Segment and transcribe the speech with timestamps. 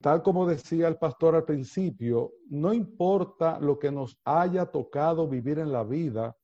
[0.00, 5.58] tal como decía el pastor al principio, no importa lo que nos haya tocado vivir
[5.58, 6.36] en la vida,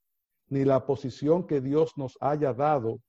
[0.49, 3.01] ni la posición que Dios nos haya dado,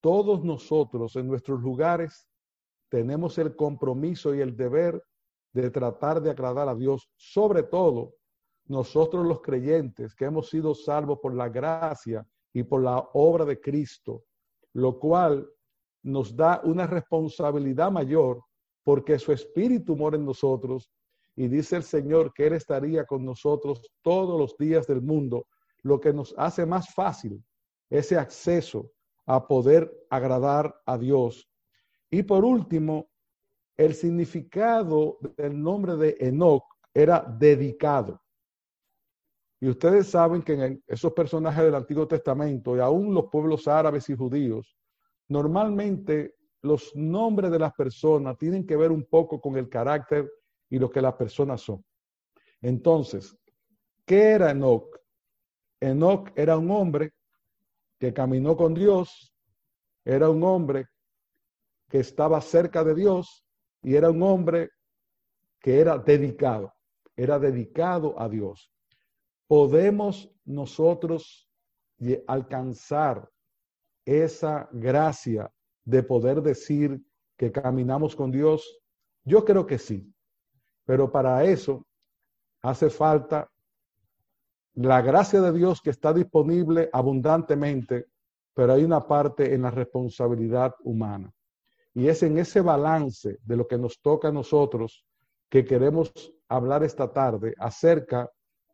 [0.00, 2.26] todos nosotros en nuestros lugares
[2.88, 5.02] tenemos el compromiso y el deber
[5.52, 8.14] de tratar de agradar a Dios, sobre todo
[8.66, 13.60] nosotros los creyentes que hemos sido salvos por la gracia y por la obra de
[13.60, 14.24] Cristo,
[14.72, 15.48] lo cual
[16.02, 18.42] nos da una responsabilidad mayor
[18.84, 20.90] porque su espíritu mora en nosotros
[21.36, 25.46] y dice el Señor que Él estaría con nosotros todos los días del mundo,
[25.82, 27.42] lo que nos hace más fácil
[27.88, 28.92] ese acceso
[29.26, 31.48] a poder agradar a Dios.
[32.10, 33.10] Y por último,
[33.76, 38.20] el significado del nombre de Enoch era dedicado.
[39.60, 44.08] Y ustedes saben que en esos personajes del Antiguo Testamento y aún los pueblos árabes
[44.08, 44.76] y judíos,
[45.28, 50.30] normalmente los nombres de las personas tienen que ver un poco con el carácter
[50.68, 51.84] y lo que las personas son.
[52.60, 53.36] Entonces,
[54.04, 54.96] ¿qué era Enoch?
[55.80, 57.12] Enoch era un hombre
[57.98, 59.34] que caminó con Dios,
[60.04, 60.86] era un hombre
[61.88, 63.44] que estaba cerca de Dios
[63.82, 64.70] y era un hombre
[65.58, 66.72] que era dedicado,
[67.16, 68.72] era dedicado a Dios.
[69.46, 71.50] Podemos nosotros
[72.26, 73.28] alcanzar
[74.04, 75.52] esa gracia
[75.90, 77.02] de poder decir
[77.36, 78.80] que caminamos con Dios?
[79.24, 80.14] Yo creo que sí,
[80.84, 81.84] pero para eso
[82.62, 83.50] hace falta
[84.74, 88.06] la gracia de Dios que está disponible abundantemente,
[88.54, 91.32] pero hay una parte en la responsabilidad humana.
[91.92, 95.04] Y es en ese balance de lo que nos toca a nosotros
[95.48, 96.12] que queremos
[96.48, 98.30] hablar esta tarde acerca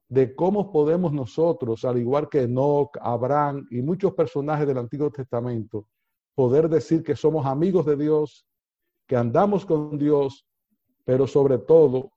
[0.09, 5.89] de cómo podemos nosotros, al igual que Enoch, Abraham y muchos personajes del Antiguo Testamento,
[6.37, 8.47] poder decir que somos amigos de Dios,
[9.06, 10.47] que andamos con Dios,
[11.05, 12.12] pero sobre todo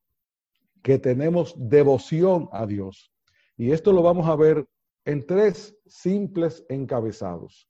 [0.83, 3.11] que tenemos devoción a Dios.
[3.57, 4.67] Y esto lo vamos a ver
[5.05, 7.67] en tres simples encabezados.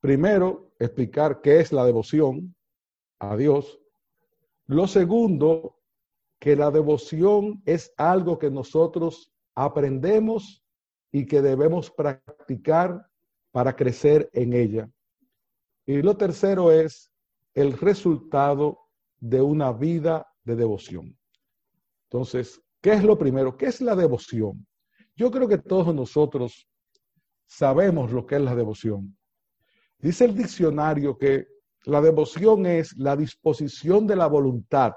[0.00, 2.54] Primero, explicar qué es la devoción
[3.20, 3.80] a Dios.
[4.66, 5.78] Lo segundo,
[6.40, 10.64] que la devoción es algo que nosotros aprendemos
[11.12, 13.08] y que debemos practicar
[13.52, 14.90] para crecer en ella.
[15.86, 17.12] Y lo tercero es
[17.54, 18.78] el resultado
[19.18, 21.16] de una vida de devoción.
[22.10, 23.56] Entonces, ¿qué es lo primero?
[23.56, 24.66] ¿Qué es la devoción?
[25.14, 26.68] Yo creo que todos nosotros
[27.46, 29.16] sabemos lo que es la devoción.
[29.98, 31.46] Dice el diccionario que
[31.84, 34.92] la devoción es la disposición de la voluntad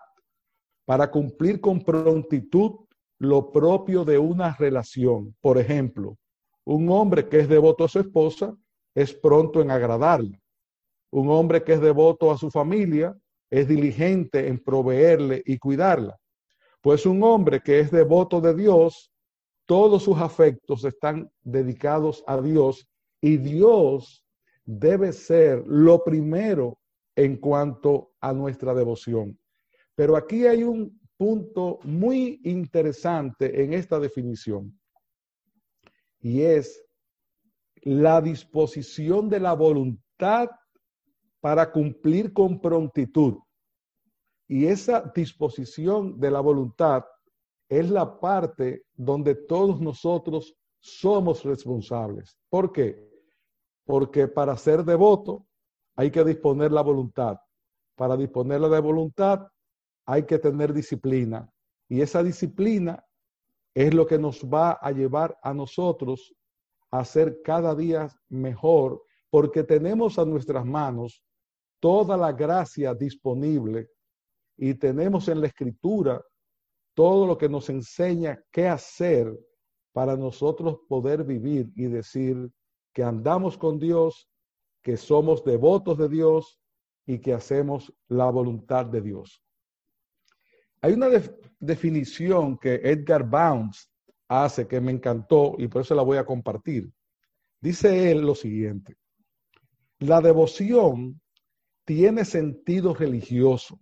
[0.86, 2.72] para cumplir con prontitud
[3.20, 5.36] lo propio de una relación.
[5.40, 6.18] Por ejemplo,
[6.66, 8.56] un hombre que es devoto a su esposa
[8.96, 10.40] es pronto en agradarla.
[11.12, 13.18] Un hombre que es devoto a su familia
[13.50, 16.20] es diligente en proveerle y cuidarla.
[16.81, 19.12] Pues un hombre que es devoto de Dios,
[19.66, 22.88] todos sus afectos están dedicados a Dios
[23.22, 24.24] y Dios
[24.66, 26.80] debe ser lo primero
[27.16, 29.38] en cuanto a nuestra devoción.
[29.96, 34.80] Pero aquí hay un punto muy interesante en esta definición
[36.22, 36.81] y es
[37.81, 40.50] la disposición de la voluntad
[41.42, 43.40] para cumplir con prontitud.
[44.48, 47.06] Y esa disposición de la voluntad
[47.70, 52.38] es la parte donde todos nosotros somos responsables.
[52.50, 53.08] ¿Por qué?
[53.86, 55.46] Porque para ser devoto
[55.96, 57.38] hay que disponer la voluntad.
[57.96, 59.48] Para disponerla de voluntad
[60.06, 61.48] hay que tener disciplina.
[61.88, 63.06] Y esa disciplina
[63.74, 66.34] es lo que nos va a llevar a nosotros
[66.92, 71.24] a ser cada día mejor, porque tenemos a nuestras manos
[71.79, 73.90] toda la gracia disponible
[74.57, 76.22] y tenemos en la escritura
[76.94, 79.34] todo lo que nos enseña qué hacer
[79.94, 82.51] para nosotros poder vivir y decir
[82.94, 84.29] que andamos con Dios,
[84.81, 86.59] que somos devotos de Dios
[87.06, 89.41] y que hacemos la voluntad de Dios.
[90.81, 91.07] Hay una
[91.59, 93.91] definición que Edgar Bounds
[94.28, 96.91] hace que me encantó y por eso la voy a compartir.
[97.61, 98.96] Dice él lo siguiente,
[99.99, 101.20] la devoción
[101.90, 103.80] tiene sentido religioso.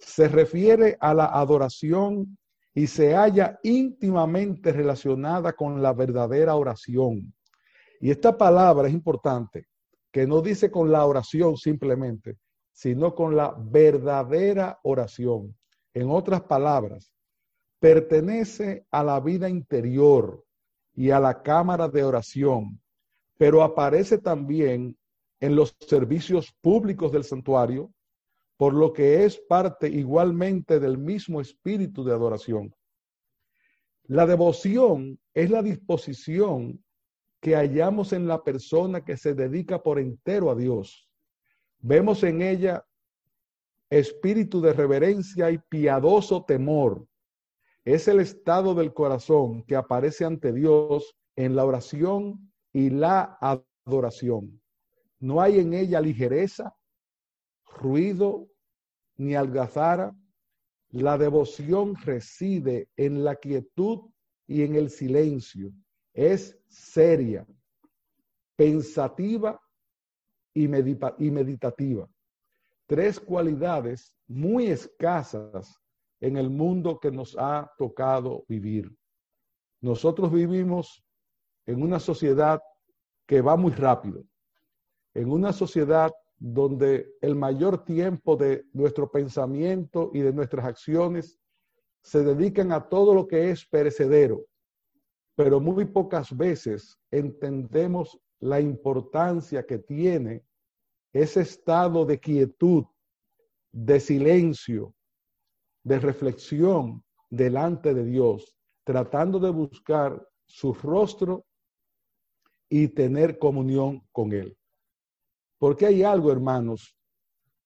[0.00, 2.36] Se refiere a la adoración
[2.74, 7.32] y se halla íntimamente relacionada con la verdadera oración.
[8.00, 9.68] Y esta palabra es importante,
[10.10, 12.36] que no dice con la oración simplemente,
[12.72, 15.56] sino con la verdadera oración.
[15.94, 17.12] En otras palabras,
[17.78, 20.44] pertenece a la vida interior
[20.96, 22.80] y a la cámara de oración,
[23.36, 24.97] pero aparece también
[25.40, 27.92] en los servicios públicos del santuario,
[28.56, 32.74] por lo que es parte igualmente del mismo espíritu de adoración.
[34.04, 36.82] La devoción es la disposición
[37.40, 41.08] que hallamos en la persona que se dedica por entero a Dios.
[41.78, 42.84] Vemos en ella
[43.90, 47.06] espíritu de reverencia y piadoso temor.
[47.84, 54.57] Es el estado del corazón que aparece ante Dios en la oración y la adoración.
[55.20, 56.76] No hay en ella ligereza,
[57.64, 58.48] ruido
[59.16, 60.16] ni algazara.
[60.90, 64.10] La devoción reside en la quietud
[64.46, 65.72] y en el silencio.
[66.14, 67.46] Es seria,
[68.56, 69.60] pensativa
[70.54, 72.08] y, meditativa.
[72.86, 75.78] Tres cualidades muy escasas
[76.20, 78.90] en el mundo que nos ha tocado vivir.
[79.80, 81.04] Nosotros vivimos
[81.66, 82.60] en una sociedad
[83.26, 84.24] que va muy rápido,
[85.14, 91.38] en una sociedad donde el mayor tiempo de nuestro pensamiento y de nuestras acciones
[92.02, 94.44] se dedican a todo lo que es perecedero,
[95.34, 100.44] pero muy pocas veces entendemos la importancia que tiene
[101.12, 102.84] ese estado de quietud,
[103.72, 104.94] de silencio,
[105.82, 111.44] de reflexión delante de Dios, tratando de buscar su rostro
[112.68, 114.57] y tener comunión con Él.
[115.58, 116.96] Porque hay algo, hermanos,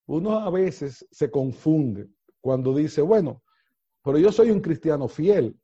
[0.06, 2.08] uno a veces se confunde
[2.40, 3.42] cuando dice, bueno,
[4.02, 5.56] pero yo soy un cristiano fiel,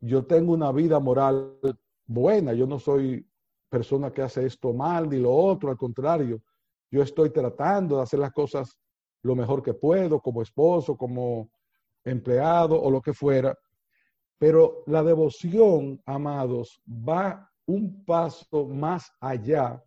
[0.00, 1.58] yo tengo una vida moral
[2.06, 3.26] buena, yo no soy
[3.68, 6.42] persona que hace esto mal ni lo otro, al contrario,
[6.90, 8.78] yo estoy tratando de hacer las cosas
[9.22, 11.50] lo mejor que puedo, como esposo, como
[12.04, 13.56] empleado o lo que fuera.
[14.38, 19.82] Pero la devoción, amados, va un paso más allá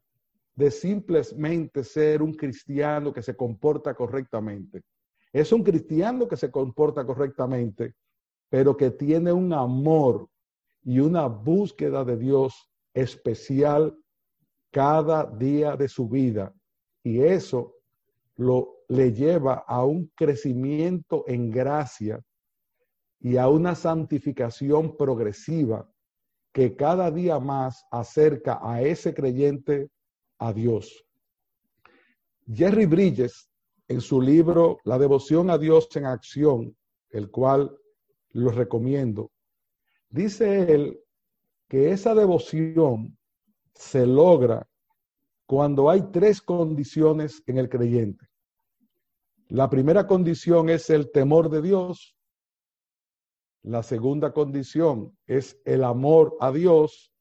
[0.56, 4.84] de simplemente ser un cristiano que se comporta correctamente.
[5.34, 7.96] Es un cristiano que se comporta correctamente,
[8.50, 10.30] pero que tiene un amor
[10.84, 13.98] y una búsqueda de Dios especial
[14.72, 16.54] cada día de su vida.
[17.04, 17.76] Y eso
[18.38, 22.22] lo le lleva a un crecimiento en gracia
[23.20, 25.90] y a una santificación progresiva
[26.54, 29.90] que cada día más acerca a ese creyente
[30.38, 31.06] a Dios.
[32.52, 33.50] Jerry Bridges,
[33.88, 36.76] en su libro La devoción a Dios en acción,
[37.10, 37.78] el cual
[38.32, 39.32] lo recomiendo,
[40.10, 41.00] dice él
[41.68, 43.18] que esa devoción
[43.74, 44.68] se logra
[45.46, 48.28] cuando hay tres condiciones en el creyente.
[49.48, 52.16] La primera condición es el temor de Dios,
[53.66, 57.12] la segunda condición es el amor a Dios.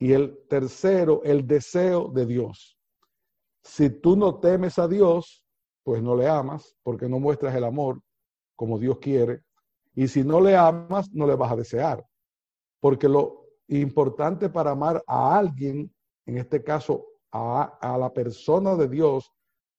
[0.00, 2.78] Y el tercero, el deseo de Dios.
[3.62, 5.44] Si tú no temes a Dios,
[5.84, 8.00] pues no le amas porque no muestras el amor
[8.56, 9.44] como Dios quiere.
[9.94, 12.02] Y si no le amas, no le vas a desear.
[12.80, 15.94] Porque lo importante para amar a alguien,
[16.24, 19.30] en este caso a, a la persona de Dios,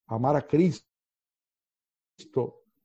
[0.06, 0.86] amar a Cristo,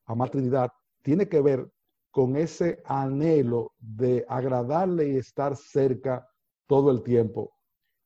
[0.05, 0.71] amar a Trinidad,
[1.03, 1.71] tiene que ver
[2.09, 6.27] con ese anhelo de agradarle y estar cerca
[6.67, 7.53] todo el tiempo,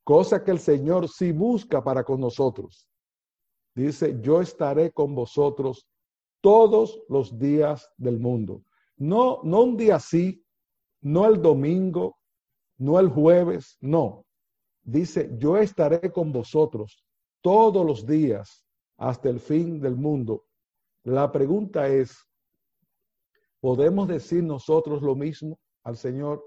[0.04, 2.88] cosa que el Señor sí busca para con nosotros.
[3.74, 5.86] Dice, yo estaré con vosotros
[6.40, 8.64] todos los días del mundo.
[8.96, 10.44] No, no un día sí,
[11.00, 12.18] no el domingo,
[12.78, 14.26] no el jueves, no.
[14.82, 17.04] Dice, yo estaré con vosotros
[17.40, 18.64] todos los días
[18.96, 20.44] hasta el fin del mundo.
[21.04, 22.26] La pregunta es,
[23.62, 26.44] ¿Podemos decir nosotros lo mismo al Señor?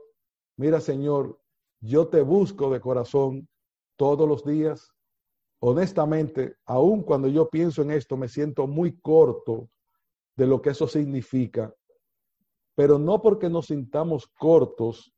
[0.58, 1.40] Mira, Señor,
[1.86, 3.48] yo te busco de corazón
[3.96, 4.92] todos los días.
[5.60, 9.70] Honestamente, aun cuando yo pienso en esto, me siento muy corto
[10.36, 11.74] de lo que eso significa.
[12.76, 15.14] Pero no porque nos sintamos cortos,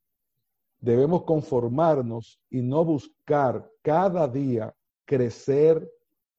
[0.79, 5.91] debemos conformarnos y no buscar cada día crecer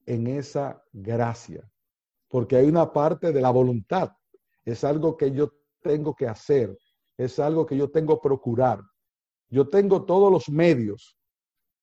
[0.05, 1.69] en esa gracia.
[2.29, 4.11] Porque hay una parte de la voluntad
[4.71, 6.77] es algo que yo tengo que hacer,
[7.17, 8.81] es algo que yo tengo que procurar.
[9.49, 11.17] Yo tengo todos los medios,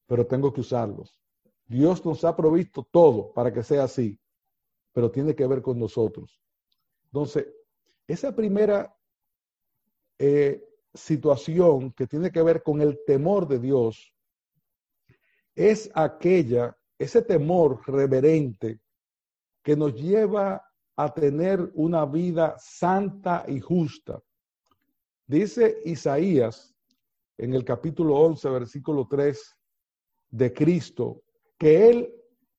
[0.07, 1.21] pero tengo que usarlos.
[1.67, 4.19] Dios nos ha provisto todo para que sea así,
[4.93, 6.41] pero tiene que ver con nosotros.
[7.07, 7.49] Entonces,
[8.07, 8.97] esa primera
[10.19, 10.63] eh,
[10.95, 14.15] situación que tiene que ver con el temor de Dios
[15.57, 18.81] es aquella, ese temor reverente
[19.63, 20.63] que nos lleva
[20.95, 24.23] a tener una vida santa y justa.
[25.27, 26.76] Dice Isaías
[27.39, 29.57] en el capítulo 11, versículo 3
[30.31, 31.23] de Cristo,
[31.59, 32.15] que Él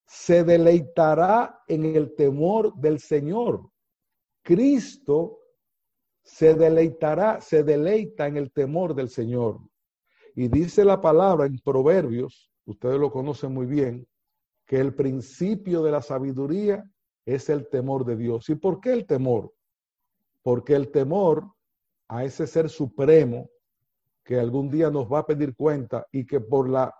[0.06, 3.70] se deleitará en el temor del Señor.
[4.44, 5.40] Cristo
[6.24, 9.60] se deleitará, se deleita en el temor del Señor.
[10.36, 14.08] Y dice la palabra en Proverbios, ustedes lo conocen muy bien,
[14.66, 16.84] que el principio de la sabiduría
[17.26, 18.48] es el temor de Dios.
[18.50, 19.54] ¿Y por qué el temor?
[20.44, 21.52] Porque el temor
[22.08, 23.50] a ese ser supremo
[24.28, 26.94] que algún día nos va a pedir cuenta y que por la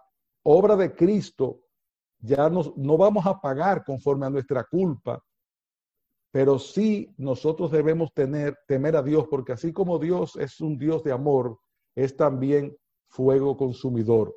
[0.44, 1.60] obra de Cristo
[2.20, 5.22] ya no vamos a pagar conforme a nuestra culpa,
[6.32, 11.04] pero sí nosotros debemos tener, temer a Dios, porque así como Dios es un Dios
[11.04, 11.60] de amor,
[11.96, 12.78] es también
[13.10, 14.34] fuego consumidor.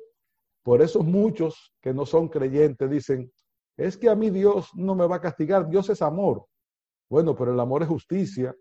[0.61, 3.31] Por eso muchos que no son creyentes dicen,
[3.77, 6.45] es que a mí Dios no me va a castigar, Dios es amor.
[7.09, 8.53] Bueno, pero el amor es justicia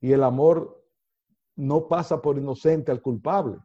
[0.00, 0.81] y el amor
[1.56, 3.58] no pasa por inocente al culpable.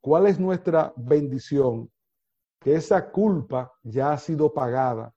[0.00, 1.90] ¿Cuál es nuestra bendición?
[2.60, 5.14] Que esa culpa ya ha sido pagada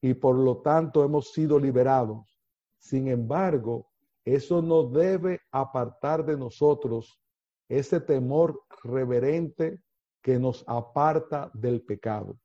[0.00, 2.38] y por lo tanto hemos sido liberados.
[2.78, 3.88] Sin embargo,
[4.24, 7.20] eso no debe apartar de nosotros
[7.68, 9.82] ese temor reverente
[10.22, 12.38] que nos aparta del pecado.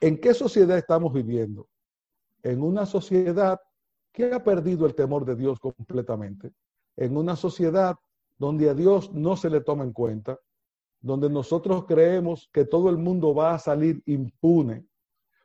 [0.00, 1.68] ¿En qué sociedad estamos viviendo?
[2.42, 3.60] En una sociedad
[4.18, 6.52] que ha perdido el temor de Dios completamente.
[6.96, 7.94] En una sociedad
[8.36, 10.36] donde a Dios no se le toma en cuenta,
[11.00, 14.84] donde nosotros creemos que todo el mundo va a salir impune,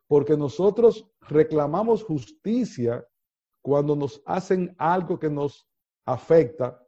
[0.08, 3.06] porque nosotros reclamamos justicia
[3.62, 5.68] cuando nos hacen algo que nos
[6.08, 6.84] afecta,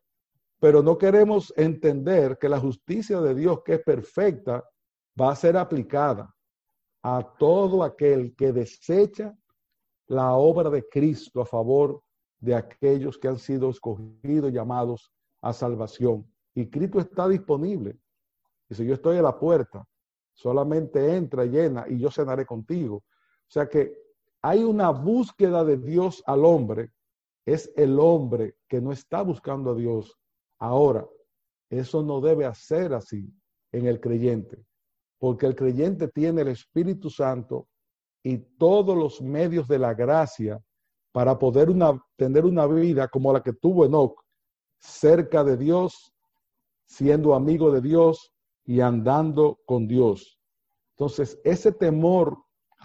[0.59, 4.67] pero no queremos entender que la justicia de Dios, que es perfecta,
[5.21, 6.33] va a ser aplicada
[7.03, 9.37] a todo aquel que desecha
[10.07, 12.01] la obra de Cristo a favor
[12.39, 16.25] de aquellos que han sido escogidos, llamados a salvación.
[16.53, 17.97] Y Cristo está disponible.
[18.69, 19.87] Dice, yo estoy a la puerta,
[20.33, 22.97] solamente entra, llena y yo cenaré contigo.
[22.97, 23.93] O sea que
[24.41, 26.91] hay una búsqueda de Dios al hombre.
[27.45, 30.17] Es el hombre que no está buscando a Dios.
[30.59, 31.07] Ahora,
[31.69, 33.31] eso no debe hacer así
[33.71, 34.65] en el creyente,
[35.17, 37.67] porque el creyente tiene el Espíritu Santo
[38.25, 40.59] y todos los medios de la gracia
[41.11, 41.69] para poder
[42.15, 44.19] tener una vida como la que tuvo Enoch,
[44.79, 46.11] cerca de Dios,
[46.87, 50.39] siendo amigo de Dios y andando con Dios.
[50.97, 52.35] Entonces, ese temor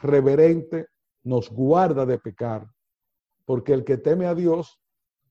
[0.03, 0.89] reverente
[1.23, 2.71] nos guarda de pecar,
[3.47, 4.79] porque el que teme a Dios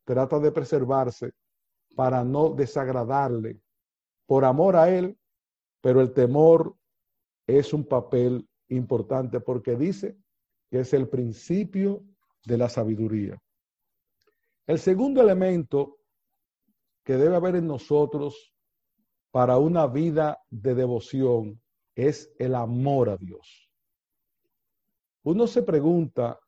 [0.06, 1.34] trata de preservarse
[1.96, 3.62] para no desagradarle
[4.25, 5.20] por amor a Él,
[5.82, 6.75] pero el temor
[7.46, 10.18] es un papel importante porque dice
[10.70, 12.04] que es el principio
[12.46, 13.42] de la sabiduría.
[14.68, 15.98] El segundo elemento
[17.04, 18.54] que debe haber en nosotros
[19.32, 21.62] para una vida de devoción
[21.96, 23.70] es el amor a Dios.
[25.24, 26.40] Uno se pregunta,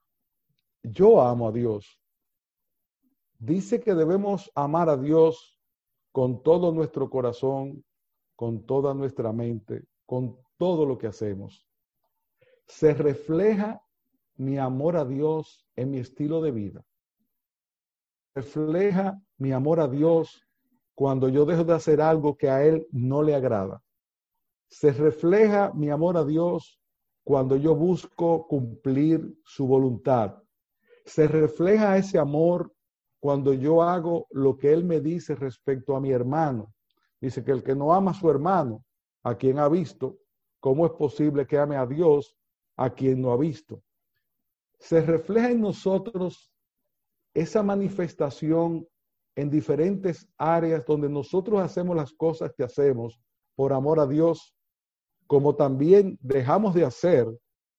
[0.84, 2.00] yo amo a Dios.
[3.38, 5.60] Dice que debemos amar a Dios
[6.12, 7.84] con todo nuestro corazón,
[8.36, 11.71] con toda nuestra mente, con todo lo que hacemos
[12.68, 13.82] se refleja
[14.36, 16.86] mi amor a Dios en mi estilo de vida.
[18.34, 20.48] Refleja mi amor a Dios
[20.96, 23.84] cuando yo dejo de hacer algo que a Él no le agrada.
[24.70, 26.80] Se refleja mi amor a Dios
[27.24, 30.42] cuando yo busco cumplir su voluntad.
[31.06, 32.74] Se refleja ese amor
[33.20, 36.74] cuando yo hago lo que Él me dice respecto a mi hermano.
[37.20, 38.84] Dice que el que no ama a su hermano,
[39.24, 40.18] a quien ha visto,
[40.60, 42.36] ¿cómo es posible que ame a Dios
[42.84, 43.84] a quien no ha visto.
[44.80, 46.52] Se refleja en nosotros
[47.34, 48.88] esa manifestación
[49.36, 53.22] en diferentes áreas donde nosotros hacemos las cosas que hacemos
[53.56, 54.56] por amor a Dios,
[55.28, 57.28] como también dejamos de hacer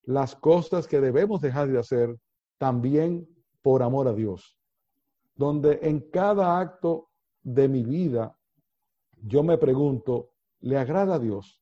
[0.04, 2.16] las cosas que debemos dejar de hacer
[2.58, 3.28] también
[3.60, 4.56] por amor a Dios.
[5.34, 7.08] Donde en cada acto
[7.42, 8.36] de mi vida
[9.20, 10.30] yo me pregunto,
[10.60, 11.61] ¿le agrada a Dios?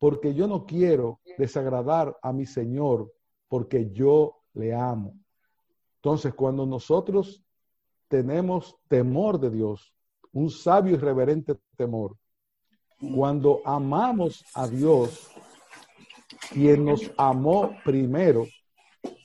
[0.00, 3.12] Porque yo no quiero desagradar a mi Señor,
[3.48, 5.14] porque yo le amo.
[5.96, 7.44] Entonces, cuando nosotros
[8.08, 9.94] tenemos temor de Dios,
[10.32, 12.16] un sabio y reverente temor,
[13.14, 15.30] cuando amamos a Dios,
[16.50, 18.46] quien nos amó primero,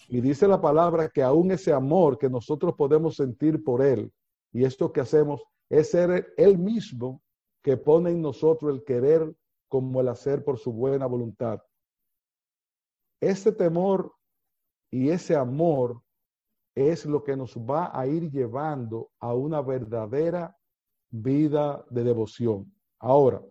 [0.10, 4.12] y dice la palabra que aún ese amor que nosotros podemos sentir por Él,
[4.52, 7.22] y esto que hacemos es ser Él mismo
[7.62, 9.34] que pone en nosotros el querer
[9.82, 11.62] como el hacer por su buena voluntad.
[13.20, 14.14] Ese temor
[14.90, 16.02] y ese amor
[16.74, 20.58] es lo que nos va a ir llevando a una verdadera
[21.10, 22.74] vida de devoción.
[23.00, 23.42] Ahora,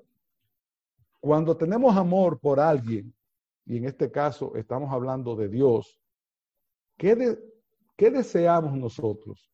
[1.21, 3.15] cuando tenemos amor por alguien,
[3.67, 6.01] y en este caso estamos hablando de Dios,
[6.97, 7.39] ¿qué,
[7.97, 9.53] ¿qué deseamos nosotros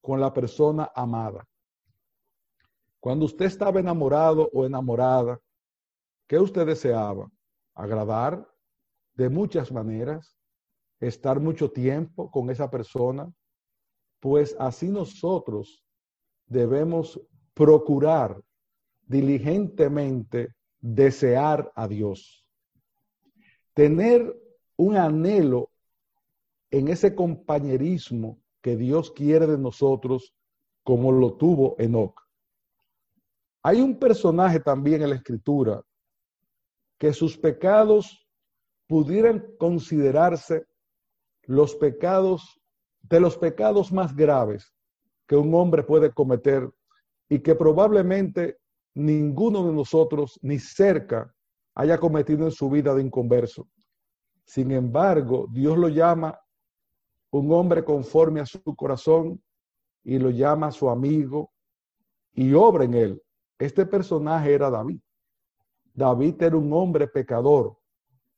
[0.00, 1.44] con la persona amada?
[3.00, 5.40] Cuando usted estaba enamorado o enamorada,
[6.28, 7.28] ¿qué usted deseaba?
[7.74, 8.48] Agradar
[9.14, 10.36] de muchas maneras,
[11.00, 13.32] estar mucho tiempo con esa persona,
[14.20, 15.84] pues así nosotros
[16.46, 17.20] debemos
[17.54, 18.40] procurar
[19.02, 22.46] diligentemente desear a Dios.
[23.74, 24.36] Tener
[24.76, 25.70] un anhelo
[26.70, 30.34] en ese compañerismo que Dios quiere de nosotros
[30.82, 32.20] como lo tuvo Enoch.
[33.62, 35.82] Hay un personaje también en la escritura
[36.98, 38.26] que sus pecados
[38.86, 40.66] pudieran considerarse
[41.44, 42.60] los pecados
[43.02, 44.74] de los pecados más graves
[45.26, 46.68] que un hombre puede cometer
[47.28, 48.58] y que probablemente
[48.94, 51.32] ninguno de nosotros ni cerca
[51.74, 53.68] haya cometido en su vida de inconverso.
[54.44, 56.38] Sin embargo, Dios lo llama
[57.30, 59.42] un hombre conforme a su corazón
[60.02, 61.52] y lo llama su amigo
[62.32, 63.22] y obra en él.
[63.58, 65.00] Este personaje era David.
[65.98, 67.76] David era un hombre pecador,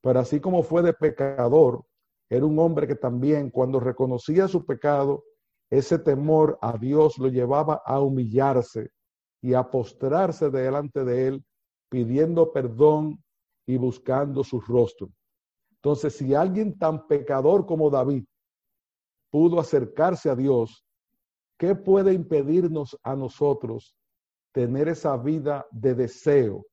[0.01, 1.85] pero así como fue de pecador,
[2.31, 5.25] era un hombre que también cuando reconocía su pecado,
[5.69, 8.89] ese temor a Dios lo llevaba a humillarse
[9.43, 11.45] y a postrarse delante de él,
[11.91, 13.23] pidiendo perdón
[13.67, 15.11] y buscando su rostro.
[15.75, 18.25] Entonces, si alguien tan pecador como David
[19.31, 20.83] pudo acercarse a Dios,
[21.59, 23.95] ¿qué puede impedirnos a nosotros
[24.51, 26.65] tener esa vida de deseo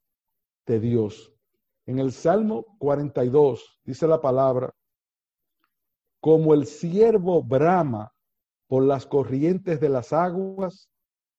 [0.68, 1.34] de Dios?
[1.88, 4.76] En el Salmo 42 dice la palabra,
[6.20, 8.14] como el siervo brama
[8.68, 10.90] por las corrientes de las aguas,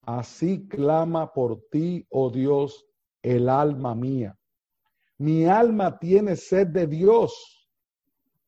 [0.03, 2.87] así clama por ti, oh Dios,
[3.23, 4.35] el alma mía.
[5.19, 7.69] Mi alma tiene sed de Dios,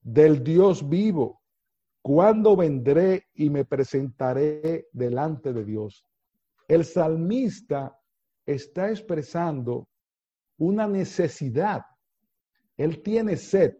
[0.00, 1.42] del Dios vivo.
[2.00, 6.06] ¿Cuándo vendré y me presentaré delante de Dios?
[6.66, 7.94] El salmista
[8.46, 9.89] está expresando
[10.60, 11.82] una necesidad.
[12.76, 13.76] Él tiene sed.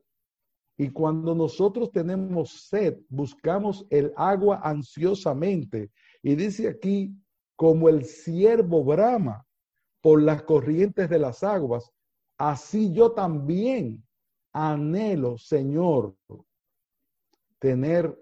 [0.79, 5.91] Y cuando nosotros tenemos sed, buscamos el agua ansiosamente.
[6.23, 7.15] Y dice aquí,
[7.55, 9.47] como el siervo brama
[10.01, 11.93] por las corrientes de las aguas,
[12.39, 14.03] así yo también
[14.55, 16.17] anhelo, Señor,
[17.59, 18.19] tener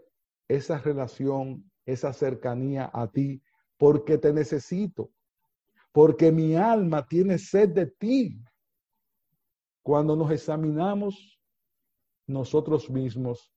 [0.48, 3.40] esa relación, esa cercanía a ti,
[3.76, 5.12] porque te necesito,
[5.92, 8.42] porque mi alma tiene sed de ti.
[9.82, 11.38] Cuando nos examinamos
[12.26, 13.52] nosotros mismos,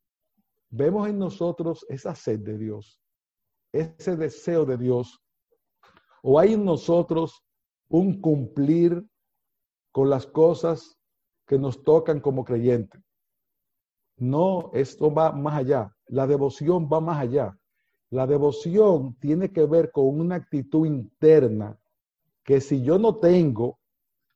[0.69, 3.01] vemos en nosotros esa sed de Dios,
[3.71, 5.21] ese deseo de Dios,
[6.23, 7.43] o hay en nosotros
[7.89, 9.05] un cumplir
[9.91, 10.97] con las cosas
[11.45, 13.01] que nos tocan como creyentes.
[14.17, 15.93] No, esto va más allá.
[16.07, 17.57] La devoción va más allá.
[18.09, 21.77] La devoción tiene que ver con una actitud interna
[22.43, 23.79] que si yo no tengo,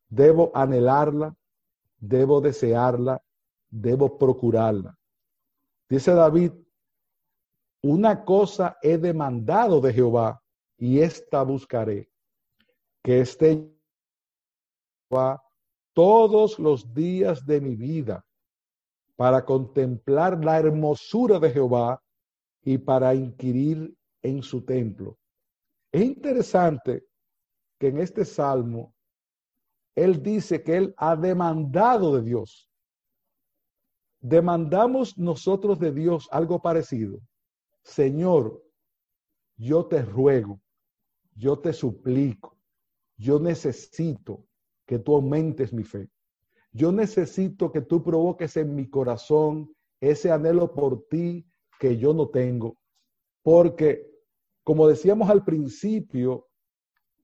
[0.08, 1.36] debo anhelarla,
[1.98, 3.22] debo desearla,
[3.68, 4.96] debo procurarla.
[5.88, 6.52] Dice David,
[7.82, 10.42] una cosa he demandado de Jehová
[10.76, 12.10] y esta buscaré,
[13.02, 13.72] que esté
[15.94, 18.26] todos los días de mi vida
[19.14, 22.02] para contemplar la hermosura de Jehová
[22.62, 25.16] y para inquirir en su templo.
[25.92, 27.06] Es interesante
[27.78, 28.95] que en este salmo
[29.96, 32.70] él dice que él ha demandado de Dios.
[34.20, 37.18] Demandamos nosotros de Dios algo parecido.
[37.82, 38.62] Señor,
[39.56, 40.60] yo te ruego,
[41.34, 42.58] yo te suplico,
[43.16, 44.44] yo necesito
[44.84, 46.10] que tú aumentes mi fe.
[46.72, 51.48] Yo necesito que tú provoques en mi corazón ese anhelo por ti
[51.80, 52.76] que yo no tengo.
[53.42, 54.06] Porque,
[54.62, 56.48] como decíamos al principio,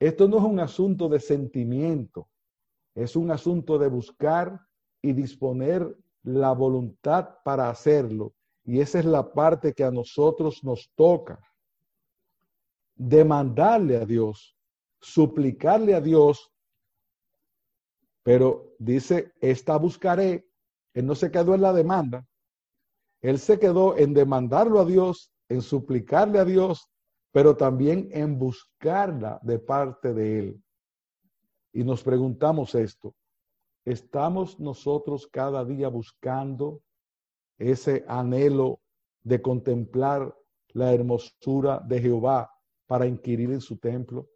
[0.01, 2.29] esto no es un asunto de sentimiento,
[2.95, 4.61] es un asunto de buscar
[5.01, 8.35] y disponer la voluntad para hacerlo.
[8.65, 11.41] Y esa es la parte que a nosotros nos toca.
[12.95, 14.57] Demandarle a Dios,
[15.01, 16.53] suplicarle a Dios
[18.23, 20.47] pero dice, esta buscaré.
[20.95, 22.27] Él no se quedó en la demanda.
[23.21, 26.89] Él se quedó en demandarlo a Dios, en suplicarle a Dios,
[27.33, 30.62] pero también en buscarla de parte de Él.
[31.73, 33.15] Y nos preguntamos esto,
[33.85, 36.83] ¿estamos nosotros cada día buscando
[37.59, 38.81] ese anhelo
[39.23, 40.37] de contemplar
[40.69, 42.51] la hermosura de Jehová
[42.87, 44.29] para inquirir en su templo?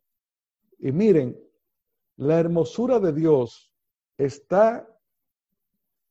[0.78, 1.38] Y miren,
[2.16, 3.70] la hermosura de Dios
[4.16, 4.88] está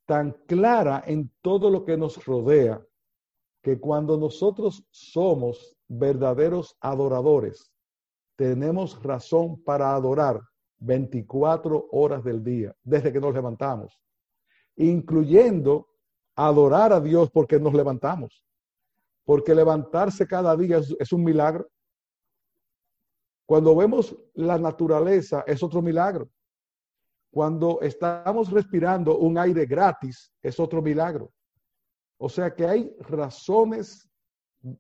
[0.06, 2.86] tan clara en todo lo que nos rodea
[3.64, 7.72] que cuando nosotros somos verdaderos adoradores,
[8.36, 10.40] tenemos razón para adorar
[10.80, 14.00] 24 horas del día, desde que nos levantamos,
[14.76, 15.88] incluyendo
[16.36, 18.44] adorar a Dios porque nos levantamos,
[19.24, 21.70] porque levantarse cada día es, un milagro.
[23.46, 26.30] Cuando vemos la naturaleza es otro milagro.
[27.32, 31.32] Cuando estamos respirando un aire gratis es otro milagro.
[32.18, 34.10] O sea que hay razones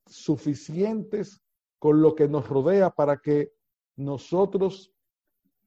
[0.06, 1.42] suficientes
[1.80, 3.52] con lo que nos rodea para que
[3.98, 4.95] nosotros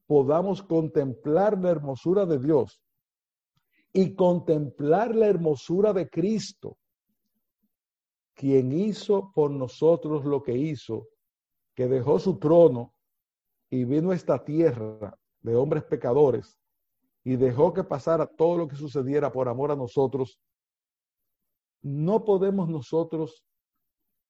[0.08, 2.82] podamos contemplar la hermosura de Dios
[3.92, 6.78] y contemplar la hermosura de Cristo,
[8.34, 11.08] quien hizo por nosotros lo que hizo,
[11.74, 12.94] que dejó su trono
[13.68, 16.58] y vino a esta tierra de hombres pecadores
[17.22, 20.40] y dejó que pasara todo lo que sucediera por amor a nosotros,
[21.82, 23.44] no podemos nosotros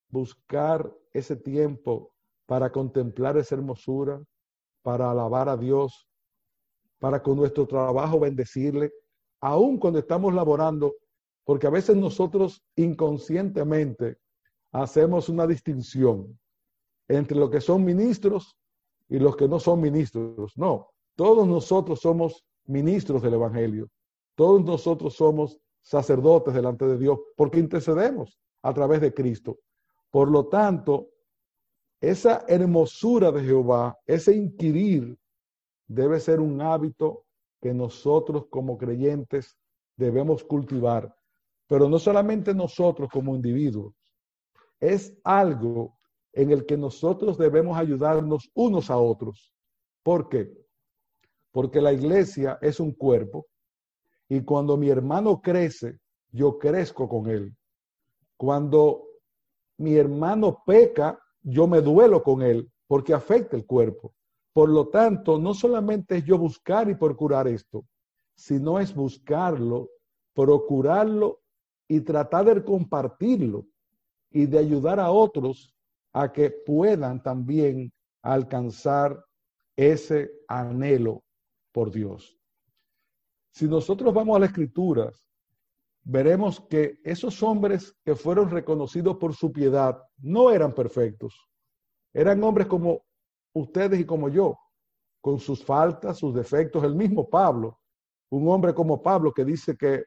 [0.09, 2.13] buscar ese tiempo
[2.47, 4.21] para contemplar esa hermosura,
[4.89, 6.09] para alabar a Dios,
[6.99, 8.91] para con nuestro trabajo bendecirle,
[9.39, 10.95] aun cuando estamos laborando,
[11.45, 14.17] porque a veces nosotros inconscientemente
[14.73, 16.41] hacemos una distinción
[17.07, 18.57] entre los que son ministros
[19.11, 20.57] y los que no son ministros.
[20.57, 23.91] No, todos nosotros somos ministros del Evangelio.
[24.37, 29.59] Todos nosotros somos sacerdotes delante de Dios porque intercedemos a través de Cristo.
[30.11, 31.11] Por lo tanto,
[32.01, 35.19] esa hermosura de Jehová, ese inquirir,
[35.87, 37.25] debe ser un hábito
[37.61, 39.57] que nosotros como creyentes
[39.97, 41.15] debemos cultivar.
[41.67, 43.95] Pero no solamente nosotros como individuos,
[44.81, 45.99] es algo
[46.33, 49.53] en el que nosotros debemos ayudarnos unos a otros.
[50.03, 50.53] ¿Por qué?
[51.51, 53.47] Porque la iglesia es un cuerpo
[54.29, 55.99] y cuando mi hermano crece,
[56.31, 57.57] yo crezco con él.
[58.37, 59.05] Cuando
[59.79, 64.15] mi hermano peca, yo me duelo con él porque afecta el cuerpo.
[64.53, 67.85] Por lo tanto, no solamente es yo buscar y procurar esto,
[68.35, 69.91] sino es buscarlo,
[70.35, 71.41] procurarlo
[71.89, 73.67] y tratar de compartirlo
[74.31, 75.75] y de ayudar a otros
[76.13, 79.25] a que puedan también alcanzar
[79.77, 81.23] ese anhelo
[81.73, 82.37] por Dios.
[83.53, 85.28] Si nosotros vamos a las escrituras,
[86.09, 91.47] veremos que esos hombres que fueron reconocidos por su piedad no eran perfectos.
[92.15, 93.03] Eran hombres como
[93.53, 94.59] ustedes y como yo,
[95.21, 96.83] con sus faltas, sus defectos.
[96.83, 97.81] El mismo Pablo,
[98.31, 100.05] un hombre como Pablo que dice que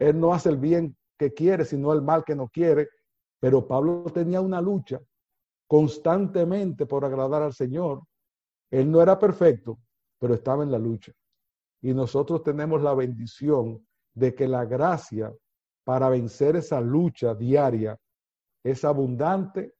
[0.00, 2.88] él no hace el bien que quiere, sino el mal que no quiere.
[3.38, 5.00] Pero Pablo tenía una lucha
[5.68, 8.02] constantemente por agradar al Señor.
[8.72, 9.78] Él no era perfecto,
[10.18, 11.12] pero estaba en la lucha.
[11.80, 15.32] Y nosotros tenemos la bendición de que la gracia
[15.84, 17.98] para vencer esa lucha diaria
[18.64, 19.74] es abundante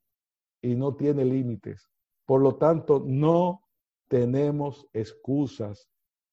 [0.62, 1.90] y no tiene límites.
[2.26, 3.62] Por lo tanto, no
[4.08, 5.88] tenemos excusas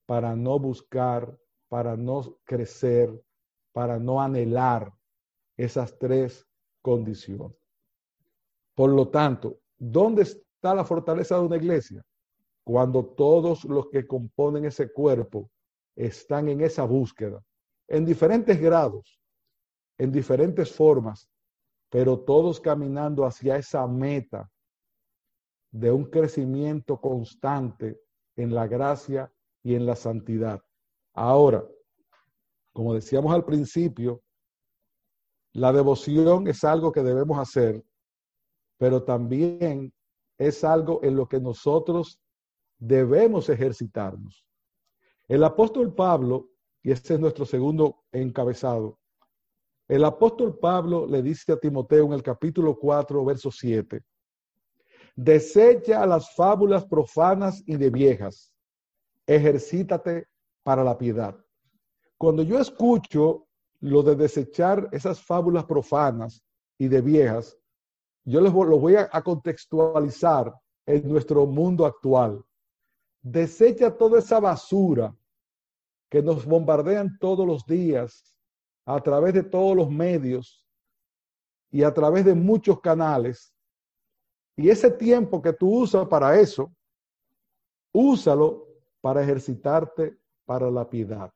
[0.06, 1.38] para no buscar,
[1.70, 3.24] para no crecer,
[3.72, 4.94] para no anhelar
[5.58, 6.46] esas tres
[6.82, 7.58] condiciones.
[8.76, 12.04] Por lo tanto, ¿dónde está la fortaleza de una iglesia?
[12.64, 15.50] Cuando todos los que componen ese cuerpo
[15.96, 17.42] están en esa búsqueda,
[17.88, 19.21] en diferentes grados,
[20.02, 21.30] en diferentes formas,
[21.92, 24.52] pero todos caminando hacia esa meta
[25.72, 28.02] de un crecimiento constante
[28.36, 30.60] en la gracia y en la santidad.
[31.14, 31.64] Ahora,
[32.74, 34.24] como decíamos al principio,
[35.54, 37.86] la devoción es algo que debemos hacer,
[38.80, 39.94] pero también
[40.40, 42.20] es algo en lo que nosotros
[42.80, 44.48] debemos ejercitarnos.
[45.28, 46.50] El apóstol Pablo,
[46.82, 48.98] y este es nuestro segundo encabezado,
[49.92, 54.02] el apóstol Pablo le dice a Timoteo en el capítulo 4, verso 7,
[55.18, 58.54] desecha las fábulas profanas y de viejas,
[59.28, 60.30] ejercítate
[60.64, 61.36] para la piedad.
[62.18, 63.50] Cuando yo escucho
[63.82, 66.42] lo de desechar esas fábulas profanas
[66.78, 67.58] y de viejas,
[68.24, 70.54] yo les lo voy a, a contextualizar
[70.86, 72.42] en nuestro mundo actual.
[73.22, 75.14] Desecha toda esa basura
[76.10, 78.32] que nos bombardean todos los días
[78.86, 80.68] a través de todos los medios
[81.70, 83.54] y a través de muchos canales.
[84.58, 86.72] Y ese tiempo que tú usas para eso,
[87.94, 88.68] úsalo
[89.00, 91.32] para ejercitarte para la piedad.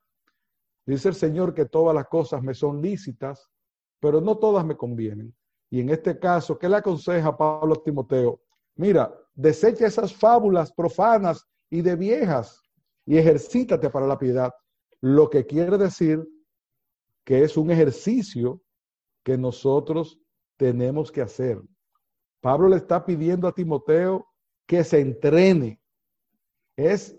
[0.84, 3.50] Dice el Señor que todas las cosas me son lícitas,
[3.98, 5.34] pero no todas me convienen.
[5.70, 8.40] Y en este caso, ¿qué le aconseja Pablo a Timoteo?
[8.76, 12.62] Mira, desecha esas fábulas profanas y de viejas
[13.04, 14.52] y ejercítate para la piedad.
[15.00, 16.24] Lo que quiere decir
[17.26, 18.62] que es un ejercicio
[19.24, 20.20] que nosotros
[20.56, 21.60] tenemos que hacer.
[22.40, 24.28] Pablo le está pidiendo a Timoteo
[24.64, 25.80] que se entrene.
[26.76, 27.18] Es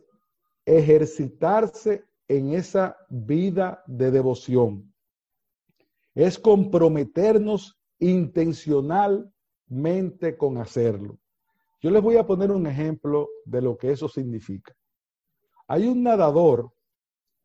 [0.65, 4.93] ejercitarse en esa vida de devoción.
[6.15, 11.19] Es comprometernos intencionalmente con hacerlo.
[11.81, 14.73] Yo les voy a poner un ejemplo de lo que eso significa.
[15.67, 16.71] Hay un nadador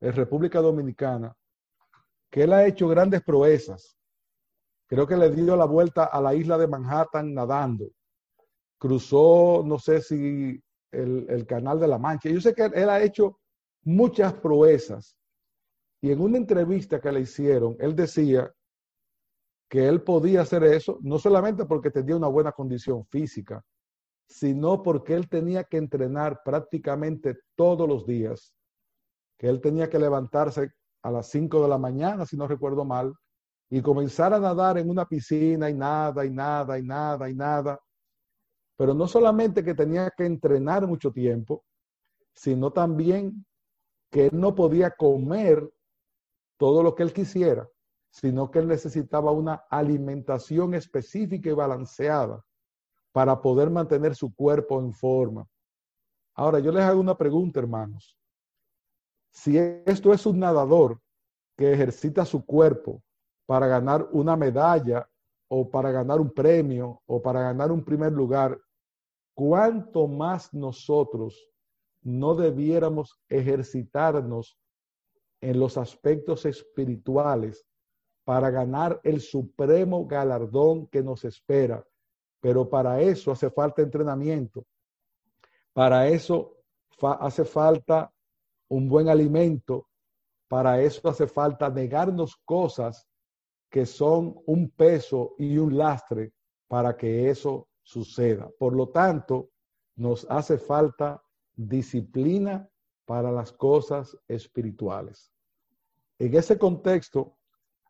[0.01, 1.37] en República Dominicana
[2.33, 3.95] que él ha hecho grandes proezas.
[4.88, 7.90] Creo que le dio la vuelta a la isla de Manhattan nadando.
[8.79, 10.59] Cruzó, no sé si
[10.90, 12.31] el, el canal de la Mancha.
[12.31, 13.38] Yo sé que él ha hecho
[13.85, 15.14] muchas proezas.
[16.01, 18.51] Y en una entrevista que le hicieron, él decía
[19.68, 23.62] que él podía hacer eso, no solamente porque tenía una buena condición física,
[24.27, 28.55] sino porque él tenía que entrenar prácticamente todos los días,
[29.38, 33.15] que él tenía que levantarse a las 5 de la mañana, si no recuerdo mal,
[33.71, 37.81] y comenzar a nadar en una piscina y nada, y nada, y nada, y nada.
[38.77, 41.65] Pero no solamente que tenía que entrenar mucho tiempo,
[42.35, 43.45] sino también
[44.11, 45.69] que él no podía comer
[46.59, 47.69] todo lo que él quisiera,
[48.11, 52.45] sino que él necesitaba una alimentación específica y balanceada
[53.11, 55.47] para poder mantener su cuerpo en forma.
[56.35, 58.19] Ahora, yo les hago una pregunta, hermanos.
[59.33, 61.01] Si esto es un nadador
[61.57, 63.03] que ejercita su cuerpo
[63.47, 65.09] para ganar una medalla
[65.49, 68.59] o para ganar un premio o para ganar un primer lugar,
[69.35, 71.51] ¿cuánto más nosotros
[72.03, 74.59] no debiéramos ejercitarnos
[75.40, 77.66] en los aspectos espirituales
[78.25, 81.85] para ganar el supremo galardón que nos espera.
[82.40, 84.64] Pero para eso hace falta entrenamiento.
[85.73, 86.59] Para eso
[87.01, 88.12] hace falta
[88.73, 89.89] un buen alimento.
[90.49, 93.07] Para eso hace falta negarnos cosas
[93.71, 96.33] que son un peso y un lastre
[96.69, 98.51] para que eso suceda.
[98.59, 99.51] Por lo tanto,
[99.97, 101.23] nos hace falta
[101.55, 102.67] disciplina
[103.05, 105.31] para las cosas espirituales.
[106.19, 107.37] En ese contexto,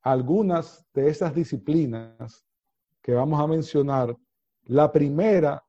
[0.02, 2.44] algunas de esas disciplinas
[3.00, 4.16] que vamos a mencionar,
[4.64, 5.64] la primera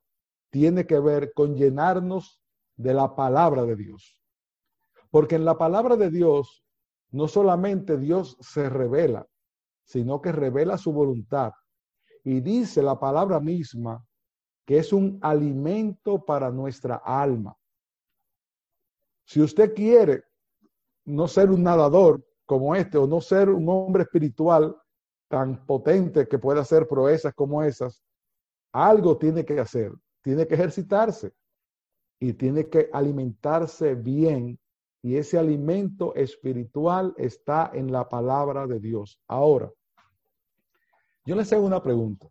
[0.50, 2.40] tiene que ver con llenarnos
[2.76, 4.23] de la palabra de Dios.
[5.14, 6.64] Porque en la palabra de Dios
[7.12, 9.24] no solamente Dios se revela,
[9.84, 11.52] sino que revela su voluntad.
[12.24, 14.04] Y dice la palabra misma
[14.66, 17.56] que es un alimento para nuestra alma.
[19.24, 20.24] Si usted quiere
[21.04, 24.76] no ser un nadador como este o no ser un hombre espiritual
[25.28, 28.02] tan potente que pueda hacer proezas como esas,
[28.72, 31.32] algo tiene que hacer, tiene que ejercitarse
[32.18, 34.58] y tiene que alimentarse bien
[35.04, 39.20] y ese alimento espiritual está en la palabra de Dios.
[39.28, 39.70] Ahora,
[41.26, 42.26] yo les hago una pregunta.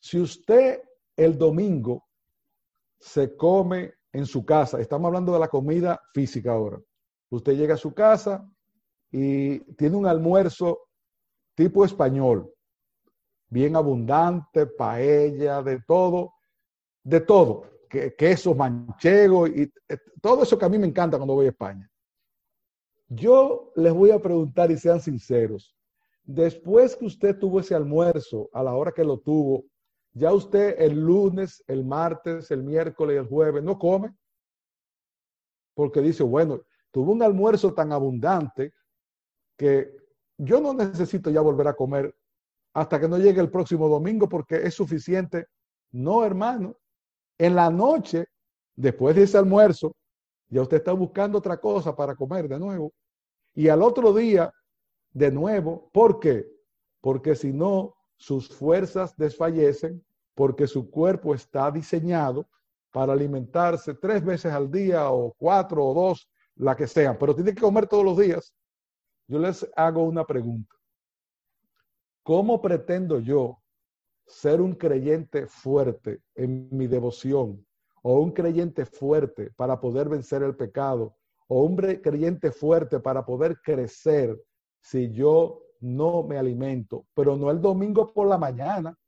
[0.00, 0.82] Si usted
[1.16, 2.04] el domingo
[2.98, 4.80] se come en su casa.
[4.80, 6.80] Estamos hablando de la comida física ahora.
[7.30, 8.44] Usted llega a su casa
[9.12, 10.88] y tiene un almuerzo
[11.54, 12.52] tipo español,
[13.48, 16.34] bien abundante, paella, de todo,
[17.04, 17.71] de todo,
[18.16, 21.90] queso manchego y eh, todo eso que a mí me encanta cuando voy a España.
[23.08, 25.76] Yo les voy a preguntar y sean sinceros,
[26.24, 29.64] después que usted tuvo ese almuerzo, a la hora que lo tuvo,
[30.14, 34.14] ya usted el lunes, el martes, el miércoles el jueves no come.
[35.74, 38.74] Porque dice, bueno, tuvo un almuerzo tan abundante
[39.56, 39.90] que
[40.36, 42.14] yo no necesito ya volver a comer
[42.74, 45.46] hasta que no llegue el próximo domingo porque es suficiente.
[45.92, 46.76] No, hermano.
[47.38, 48.26] En la noche,
[48.76, 49.94] después de ese almuerzo,
[50.48, 52.92] ya usted está buscando otra cosa para comer de nuevo.
[53.54, 54.52] Y al otro día,
[55.12, 55.90] de nuevo.
[55.92, 56.46] ¿Por qué?
[57.00, 62.48] Porque si no, sus fuerzas desfallecen porque su cuerpo está diseñado
[62.90, 67.54] para alimentarse tres veces al día o cuatro o dos, la que sean, pero tiene
[67.54, 68.54] que comer todos los días.
[69.26, 70.74] Yo les hago una pregunta.
[72.22, 73.61] ¿Cómo pretendo yo
[74.32, 77.66] ser un creyente fuerte en mi devoción
[78.02, 81.16] o un creyente fuerte para poder vencer el pecado
[81.48, 84.42] o un creyente fuerte para poder crecer
[84.80, 88.98] si yo no me alimento, pero no el domingo por la mañana,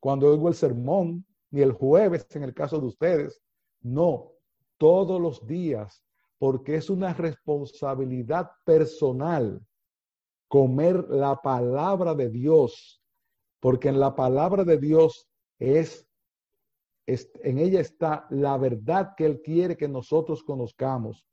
[0.00, 3.42] cuando oigo el sermón, ni el jueves en el caso de ustedes,
[3.82, 4.32] no,
[4.78, 6.02] todos los días,
[6.38, 9.60] porque es una responsabilidad personal
[10.48, 12.99] comer la palabra de Dios,
[13.60, 16.06] porque en la palabra de Dios es,
[17.06, 21.26] en ella está la verdad que Él quiere que nosotros conozcamos.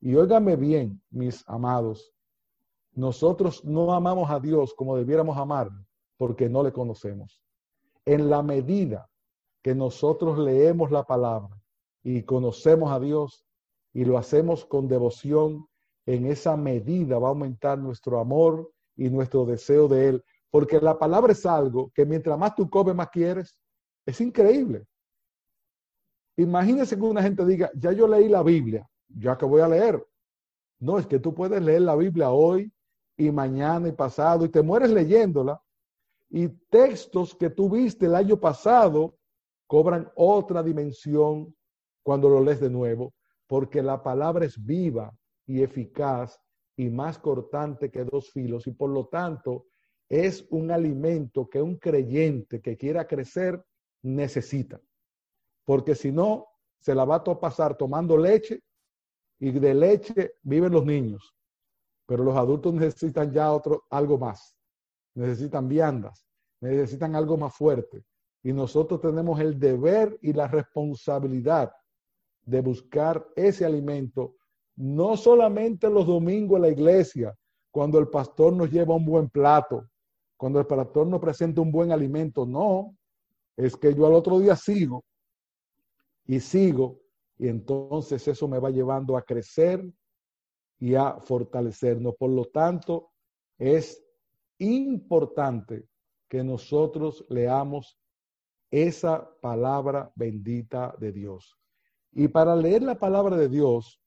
[0.00, 2.12] Y óigame bien, mis amados,
[2.92, 7.42] nosotros no amamos a Dios como debiéramos amarlo porque no le conocemos.
[8.04, 9.08] En la medida
[9.62, 11.60] que nosotros leemos la palabra
[12.02, 13.44] y conocemos a Dios
[13.92, 15.66] y lo hacemos con devoción,
[16.06, 20.24] en esa medida va a aumentar nuestro amor y nuestro deseo de Él.
[20.52, 23.58] Porque la palabra es algo que mientras más tú comes, más quieres.
[24.04, 24.86] Es increíble.
[26.36, 30.06] Imagínese que una gente diga, ya yo leí la Biblia, ya que voy a leer.
[30.78, 32.70] No, es que tú puedes leer la Biblia hoy
[33.16, 35.58] y mañana y pasado y te mueres leyéndola.
[36.28, 39.16] Y textos que tú viste el año pasado
[39.66, 41.54] cobran otra dimensión
[42.02, 43.14] cuando lo lees de nuevo,
[43.46, 45.14] porque la palabra es viva
[45.46, 46.38] y eficaz
[46.76, 49.68] y más cortante que dos filos y por lo tanto
[50.12, 53.64] es un alimento que un creyente que quiera crecer
[54.02, 54.78] necesita.
[55.64, 56.48] Porque si no,
[56.78, 58.62] se la va a pasar tomando leche
[59.38, 61.34] y de leche viven los niños.
[62.04, 64.54] Pero los adultos necesitan ya otro, algo más.
[65.14, 66.26] Necesitan viandas,
[66.60, 68.04] necesitan algo más fuerte.
[68.42, 71.72] Y nosotros tenemos el deber y la responsabilidad
[72.44, 74.34] de buscar ese alimento,
[74.76, 77.34] no solamente los domingos en la iglesia,
[77.70, 79.88] cuando el pastor nos lleva un buen plato,
[80.42, 82.96] cuando el pastor nos presenta un buen alimento, no,
[83.56, 85.04] es que yo al otro día sigo
[86.26, 86.98] y sigo
[87.38, 89.88] y entonces eso me va llevando a crecer
[90.80, 92.16] y a fortalecernos.
[92.16, 93.12] Por lo tanto,
[93.56, 94.04] es
[94.58, 95.86] importante
[96.28, 97.96] que nosotros leamos
[98.68, 101.56] esa palabra bendita de Dios.
[102.10, 104.02] Y para leer la palabra de Dios,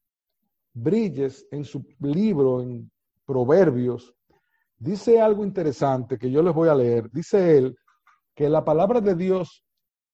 [0.73, 2.91] Brilles en su libro, en
[3.25, 4.13] Proverbios,
[4.77, 7.09] dice algo interesante que yo les voy a leer.
[7.11, 7.77] Dice él
[8.33, 9.63] que la palabra de Dios,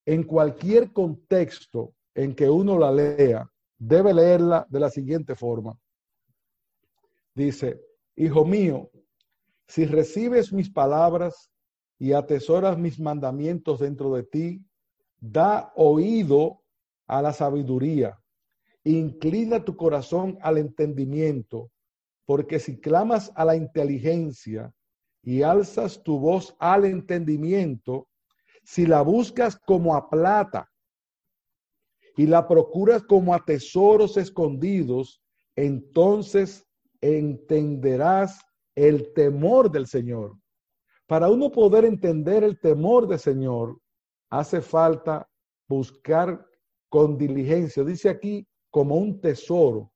[0.06, 5.78] en cualquier contexto en que uno la lea, debe leerla de la siguiente forma.
[7.34, 7.82] Dice,
[8.16, 8.92] Hijo mío,
[9.68, 11.50] si recibes mis palabras
[11.98, 14.66] y atesoras mis mandamientos dentro de ti,
[15.20, 16.62] da oído
[17.08, 18.20] a la sabiduría,
[18.84, 21.72] inclina tu corazón al entendimiento,
[22.26, 24.74] porque si clamas a la inteligencia
[25.24, 28.08] y alzas tu voz al entendimiento,
[28.64, 30.70] si la buscas como a plata
[32.16, 35.22] y la procuras como a tesoros escondidos,
[35.56, 36.68] entonces
[37.02, 38.40] entenderás
[38.76, 40.38] el temor del Señor.
[41.08, 43.80] Para uno poder entender el temor del Señor,
[44.30, 45.28] hace falta
[45.68, 46.46] buscar
[46.90, 47.84] con diligencia.
[47.84, 49.92] Dice aquí, como un tesoro,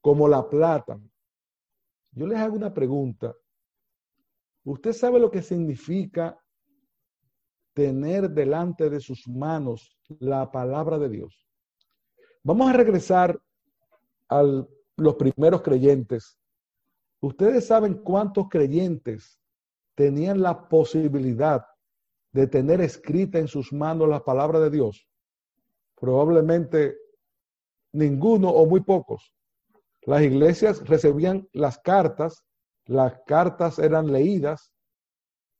[0.00, 1.00] como la plata.
[2.12, 3.34] Yo les hago una pregunta.
[4.64, 6.38] ¿Usted sabe lo que significa
[7.72, 11.46] tener delante de sus manos la palabra de Dios?
[12.42, 13.40] Vamos a regresar
[14.28, 14.42] a
[14.96, 16.38] los primeros creyentes.
[17.20, 19.40] ¿Ustedes saben cuántos creyentes
[19.94, 21.66] tenían la posibilidad
[22.32, 25.06] de tener escrita en sus manos la palabra de Dios?
[25.96, 26.96] Probablemente
[27.92, 29.34] ninguno o muy pocos.
[30.02, 32.44] Las iglesias recibían las cartas,
[32.86, 34.72] las cartas eran leídas,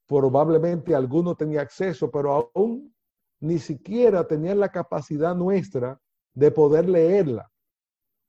[0.06, 2.94] probablemente alguno tenía acceso, pero aún
[3.40, 6.00] ni siquiera tenían la capacidad nuestra
[6.34, 7.50] de poder leerla,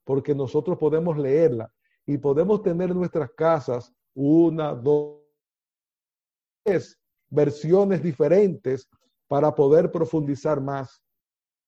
[0.03, 1.71] porque nosotros podemos leerla
[2.05, 5.21] y podemos tener en nuestras casas una, dos,
[6.63, 8.87] tres versiones diferentes
[9.27, 11.01] para poder profundizar más.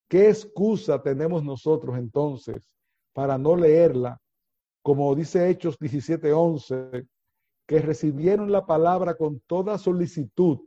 [0.10, 2.70] ¿Qué excusa tenemos nosotros entonces
[3.14, 4.20] para no leerla?
[4.84, 7.08] Como dice Hechos 17:11,
[7.66, 10.60] que recibieron la palabra con toda solicitud,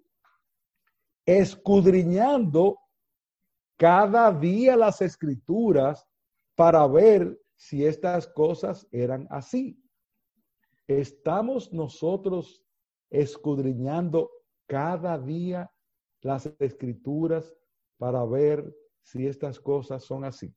[1.26, 2.78] escudriñando
[3.76, 6.06] cada día las escrituras
[6.54, 9.78] para ver si estas cosas eran así.
[10.86, 12.62] Estamos nosotros
[13.10, 14.30] escudriñando
[14.66, 15.70] cada día
[16.22, 17.54] las escrituras
[17.98, 20.54] para ver si estas cosas son así.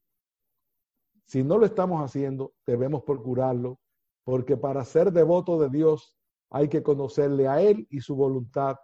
[1.30, 3.80] Si no lo estamos haciendo, debemos procurarlo,
[4.24, 6.16] porque para ser devoto de Dios
[6.50, 8.78] hay que conocerle a Él y su voluntad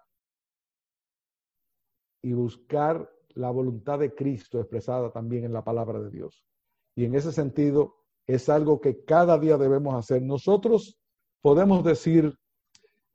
[2.21, 6.45] y buscar la voluntad de Cristo expresada también en la palabra de Dios.
[6.93, 7.95] Y en ese sentido
[8.27, 10.21] es algo que cada día debemos hacer.
[10.21, 10.99] Nosotros
[11.41, 12.31] podemos decir,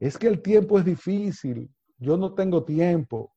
[0.00, 3.32] es que el tiempo es difícil, yo no tengo tiempo.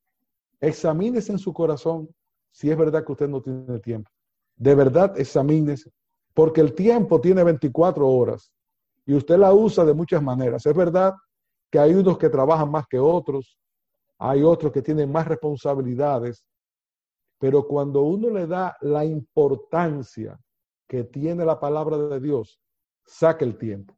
[0.60, 2.12] Examínese en su corazón
[2.50, 4.10] si es verdad que usted no tiene tiempo.
[4.56, 5.90] De verdad, examínese,
[6.32, 8.52] porque el tiempo tiene 24 horas
[9.06, 10.64] y usted la usa de muchas maneras.
[10.66, 11.14] Es verdad
[11.70, 13.58] que hay unos que trabajan más que otros,
[14.18, 16.44] hay otros que tienen más responsabilidades,
[17.38, 20.38] pero cuando uno le da la importancia
[20.86, 22.60] que tiene la palabra de Dios,
[23.04, 23.96] saque el tiempo.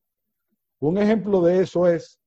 [0.81, 2.21] Un ejemplo de eso es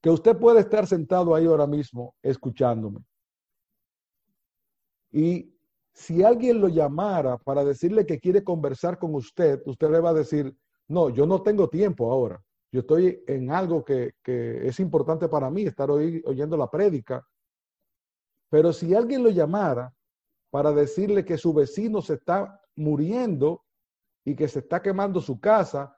[0.00, 3.00] que usted puede estar sentado ahí ahora mismo escuchándome.
[5.10, 5.55] Y
[5.96, 10.14] si alguien lo llamara para decirle que quiere conversar con usted, usted le va a
[10.14, 10.54] decir,
[10.88, 12.44] no, yo no tengo tiempo ahora.
[12.70, 17.26] Yo estoy en algo que, es importante para mí, estar hoy oyendo la prédica.
[18.50, 19.90] Pero si alguien lo llamara
[20.50, 23.64] para decirle que su vecino se está muriendo
[24.22, 25.96] y que se está quemando su casa,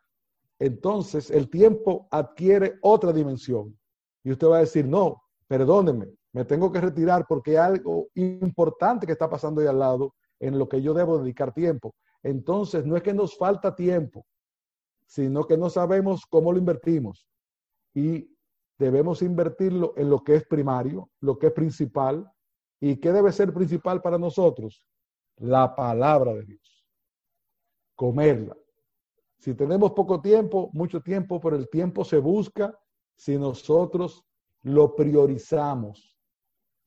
[0.60, 3.76] entonces el tiempo adquiere otra dimensión.
[4.22, 9.12] Y usted va a decir, no, perdóneme, me tengo que retirar porque algo importante que
[9.12, 11.94] está pasando ahí al lado en lo que yo debo dedicar tiempo.
[12.22, 14.26] Entonces, no es que nos falta tiempo,
[15.06, 17.26] sino que no sabemos cómo lo invertimos.
[17.94, 18.30] Y
[18.78, 22.30] debemos invertirlo en lo que es primario, lo que es principal.
[22.80, 24.84] ¿Y qué debe ser principal para nosotros?
[25.36, 26.86] La palabra de Dios.
[27.94, 28.56] Comerla.
[29.38, 32.76] Si tenemos poco tiempo, mucho tiempo, pero el tiempo se busca
[33.16, 34.24] si nosotros
[34.62, 36.17] lo priorizamos,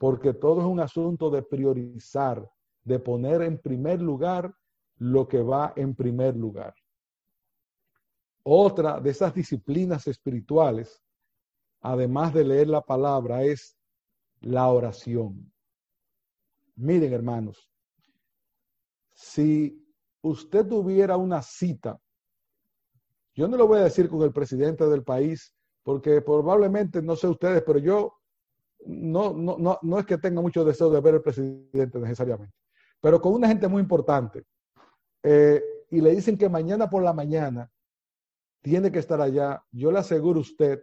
[0.01, 2.51] porque todo es un asunto de priorizar,
[2.83, 4.51] de poner en primer lugar
[4.97, 6.73] lo que va en primer lugar.
[8.41, 11.03] Otra de esas disciplinas espirituales,
[11.81, 13.77] además de leer la palabra, es
[14.39, 15.53] la oración.
[16.77, 17.69] Miren, hermanos,
[19.13, 19.87] si
[20.23, 22.01] usted tuviera una cita,
[23.35, 27.27] yo no lo voy a decir con el presidente del país, porque probablemente, no sé
[27.27, 28.20] ustedes, pero yo
[28.85, 32.55] no, no, no, no es que tenga mucho deseo de ver al presidente necesariamente,
[32.99, 34.43] pero con una gente muy importante,
[35.23, 37.69] eh, y le dicen que mañana por la mañana
[38.61, 40.81] tiene que estar allá, yo le aseguro a usted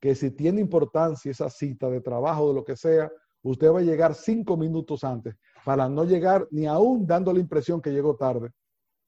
[0.00, 3.10] que si tiene importancia esa cita de trabajo, de lo que sea,
[3.42, 5.34] usted va a llegar cinco minutos antes
[5.64, 8.50] para no llegar ni aún dando la impresión que llegó tarde.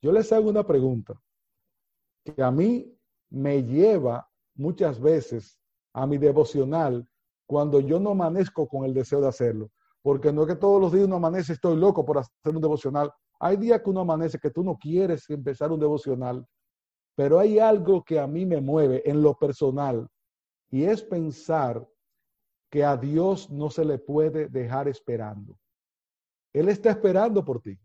[0.00, 1.14] Yo les hago una pregunta
[2.24, 2.92] que a mí
[3.30, 5.59] me lleva muchas veces
[5.92, 7.09] a mi devocional
[7.47, 9.70] cuando yo no amanezco con el deseo de hacerlo.
[10.03, 13.12] Porque no es que todos los días uno amanece, estoy loco por hacer un devocional.
[13.40, 16.47] Hay días que uno amanece que tú no quieres empezar un devocional,
[17.14, 20.09] pero hay algo que a mí me mueve en lo personal
[20.70, 21.86] y es pensar
[22.70, 25.59] que a Dios no se le puede dejar esperando.
[26.53, 27.78] Él está esperando por ti.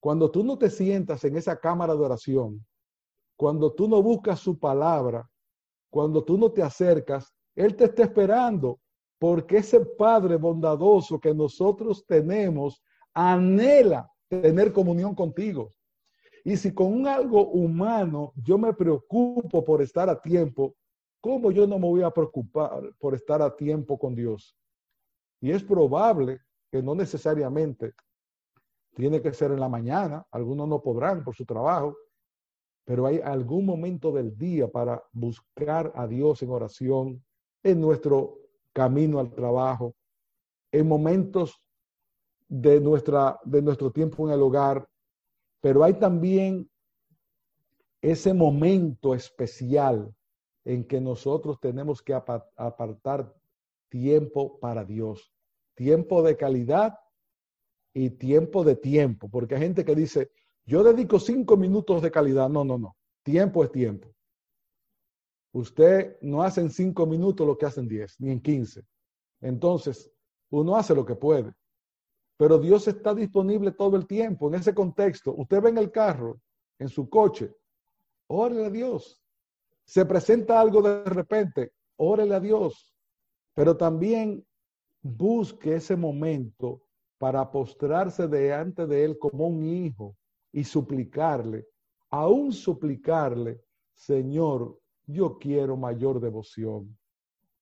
[0.00, 2.64] Cuando tú no te sientas en esa cámara de oración,
[3.36, 5.28] cuando tú no buscas su palabra,
[5.90, 8.78] cuando tú no te acercas, Él te está esperando,
[9.18, 12.80] porque ese Padre bondadoso que nosotros tenemos
[13.12, 15.74] anhela tener comunión contigo.
[16.44, 20.76] Y si con algo humano yo me preocupo por estar a tiempo,
[21.20, 24.56] ¿cómo yo no me voy a preocupar por estar a tiempo con Dios?
[25.40, 26.40] Y es probable
[26.70, 27.92] que no necesariamente
[28.94, 31.96] tiene que ser en la mañana, algunos no podrán por su trabajo,
[32.84, 37.24] pero hay algún momento del día para buscar a Dios en oración,
[37.70, 38.38] en nuestro
[38.72, 39.94] camino al trabajo,
[40.72, 41.60] en momentos
[42.48, 44.88] de, nuestra, de nuestro tiempo en el hogar,
[45.60, 46.70] pero hay también
[48.00, 50.14] ese momento especial
[50.64, 53.34] en que nosotros tenemos que apartar
[53.88, 55.32] tiempo para Dios,
[55.74, 56.98] tiempo de calidad
[57.94, 60.30] y tiempo de tiempo, porque hay gente que dice,
[60.68, 62.50] yo dedico cinco minutos de calidad.
[62.50, 62.94] No, no, no.
[63.22, 64.14] Tiempo es tiempo.
[65.58, 68.84] Usted no hace en cinco minutos lo que hace en diez, ni en quince.
[69.40, 70.08] Entonces,
[70.50, 71.52] uno hace lo que puede.
[72.36, 74.46] Pero Dios está disponible todo el tiempo.
[74.46, 76.40] En ese contexto, usted ve en el carro,
[76.78, 77.52] en su coche,
[78.28, 79.20] órele a Dios.
[79.84, 82.94] Se presenta algo de repente, órele a Dios.
[83.52, 84.46] Pero también
[85.02, 86.82] busque ese momento
[87.18, 90.16] para postrarse delante de Él como un hijo,
[90.52, 91.66] y suplicarle,
[92.10, 93.60] aún suplicarle,
[93.94, 94.78] Señor,
[95.08, 96.96] yo quiero mayor devoción.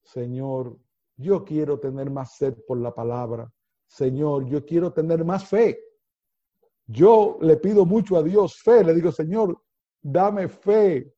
[0.02, 0.76] Señor,
[1.16, 3.50] yo quiero tener más sed por la palabra.
[3.86, 5.78] Señor, yo quiero tener más fe.
[6.86, 8.82] Yo le pido mucho a Dios fe.
[8.82, 9.62] Le digo, Señor,
[10.02, 11.14] dame fe.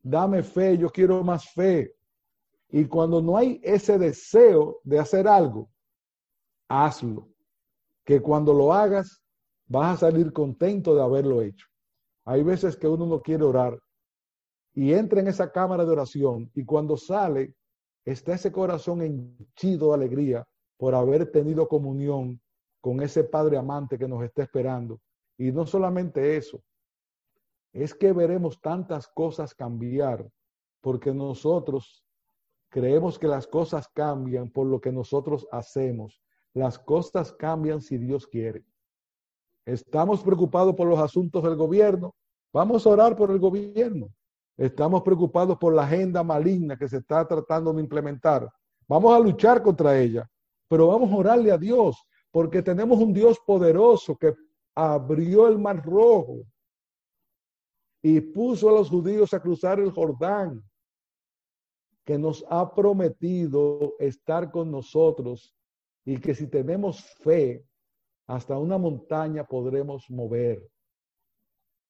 [0.00, 0.78] Dame fe.
[0.78, 1.92] Yo quiero más fe.
[2.70, 5.68] Y cuando no hay ese deseo de hacer algo,
[6.68, 7.28] hazlo.
[8.04, 9.20] Que cuando lo hagas,
[9.66, 11.66] vas a salir contento de haberlo hecho.
[12.24, 13.78] Hay veces que uno no quiere orar
[14.74, 17.54] y entra en esa cámara de oración y cuando sale
[18.04, 20.46] está ese corazón henchido de alegría
[20.76, 22.40] por haber tenido comunión
[22.80, 25.00] con ese Padre amante que nos está esperando.
[25.38, 26.62] Y no solamente eso,
[27.72, 30.28] es que veremos tantas cosas cambiar
[30.80, 32.04] porque nosotros
[32.68, 36.20] creemos que las cosas cambian por lo que nosotros hacemos.
[36.52, 38.64] Las cosas cambian si Dios quiere.
[39.64, 42.14] Estamos preocupados por los asuntos del gobierno.
[42.52, 44.08] Vamos a orar por el gobierno.
[44.56, 48.48] Estamos preocupados por la agenda maligna que se está tratando de implementar.
[48.86, 50.30] Vamos a luchar contra ella,
[50.68, 54.34] pero vamos a orarle a Dios, porque tenemos un Dios poderoso que
[54.74, 56.42] abrió el mar rojo
[58.02, 60.62] y puso a los judíos a cruzar el Jordán,
[62.04, 65.54] que nos ha prometido estar con nosotros
[66.04, 67.66] y que si tenemos fe,
[68.26, 70.70] hasta una montaña podremos mover.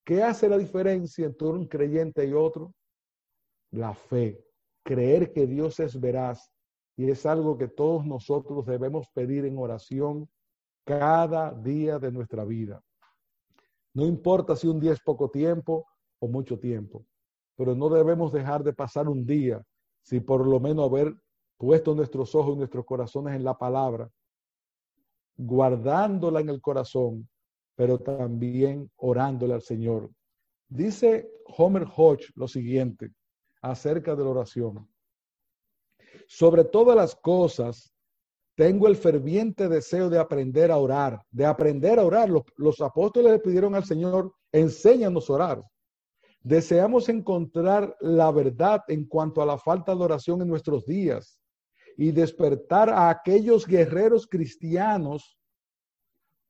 [0.05, 2.75] ¿Qué hace la diferencia entre un creyente y otro?
[3.71, 4.45] La fe,
[4.83, 6.53] creer que Dios es veraz
[6.97, 10.29] y es algo que todos nosotros debemos pedir en oración
[10.85, 12.83] cada día de nuestra vida.
[13.95, 15.87] No importa si un día es poco tiempo
[16.19, 17.07] o mucho tiempo,
[17.57, 19.65] pero no debemos dejar de pasar un día
[20.03, 21.15] si por lo menos haber
[21.57, 24.11] puesto nuestros ojos y nuestros corazones en la palabra,
[25.37, 27.27] guardándola en el corazón
[27.77, 30.11] pero también orándole al Señor.
[30.69, 33.13] Dice Homer Hodge lo siguiente
[33.63, 34.89] acerca de la oración.
[36.27, 37.93] Sobre todas las cosas,
[38.57, 42.31] tengo el ferviente deseo de aprender a orar, de aprender a orar.
[42.31, 45.65] Los, los, apóstoles le pidieron al Señor, enséñanos a orar.
[46.41, 51.41] Deseamos encontrar la verdad en cuanto a la falta de oración en nuestros días
[51.97, 55.39] y despertar a aquellos guerreros cristianos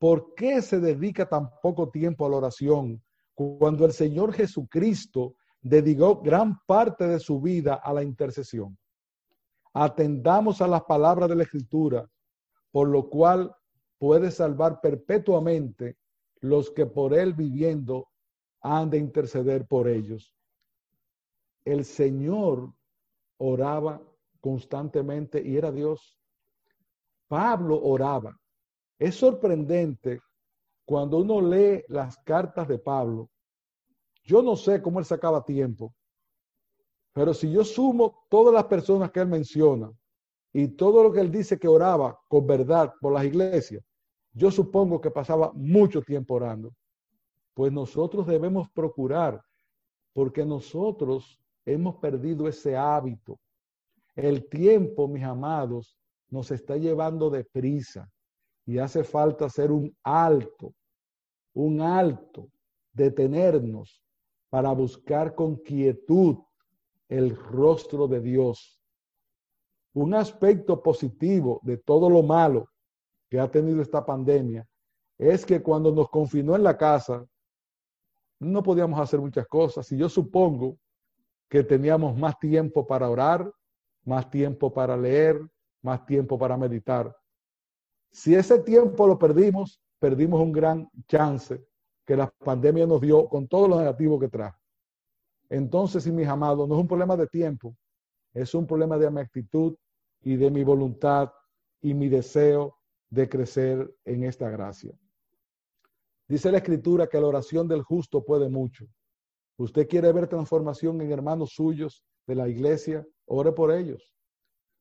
[0.05, 3.03] ¿Por qué se dedica tan poco tiempo a la oración
[3.33, 8.77] cuando el Señor Jesucristo dedicó gran parte de su vida a la intercesión?
[9.73, 12.07] Atendamos a las palabras de la Escritura,
[12.69, 13.51] por lo cual
[13.97, 15.97] puede salvar perpetuamente
[16.39, 18.09] los que por él viviendo
[18.61, 20.35] han de interceder por ellos.
[21.63, 22.71] El Señor
[23.37, 23.99] oraba
[24.39, 26.19] constantemente y era Dios.
[27.27, 28.39] Pablo oraba.
[28.97, 30.21] Es sorprendente
[30.85, 33.29] cuando uno lee las cartas de Pablo.
[34.23, 35.93] Yo no sé cómo él sacaba tiempo,
[37.13, 39.91] pero si yo sumo todas las personas que él menciona
[40.51, 43.83] y todo lo que él dice que oraba con verdad por las iglesias,
[44.33, 46.73] yo supongo que pasaba mucho tiempo orando.
[47.53, 49.41] Pues nosotros debemos procurar,
[50.11, 53.39] porque nosotros hemos perdido ese hábito.
[54.13, 55.97] El tiempo, mis amados,
[56.29, 58.09] nos está llevando deprisa.
[58.65, 60.73] Y hace falta hacer un alto,
[61.53, 62.49] un alto,
[62.91, 64.01] detenernos
[64.49, 66.37] para buscar con quietud
[67.09, 68.81] el rostro de Dios.
[69.93, 72.69] Un aspecto positivo de todo lo malo
[73.29, 74.67] que ha tenido esta pandemia
[75.17, 77.25] es que cuando nos confinó en la casa,
[78.39, 79.89] no podíamos hacer muchas cosas.
[79.91, 80.77] Y yo supongo
[81.49, 83.51] que teníamos más tiempo para orar,
[84.03, 85.39] más tiempo para leer,
[85.81, 87.15] más tiempo para meditar.
[88.11, 91.65] Si ese tiempo lo perdimos, perdimos un gran chance
[92.05, 94.59] que la pandemia nos dio con todo lo negativo que trajo.
[95.49, 97.75] Entonces, mis amados, no es un problema de tiempo,
[98.33, 99.75] es un problema de mi actitud
[100.21, 101.31] y de mi voluntad
[101.81, 102.77] y mi deseo
[103.09, 104.97] de crecer en esta gracia.
[106.27, 108.85] Dice la escritura que la oración del justo puede mucho.
[109.57, 114.13] Usted quiere ver transformación en hermanos suyos de la iglesia, ore por ellos.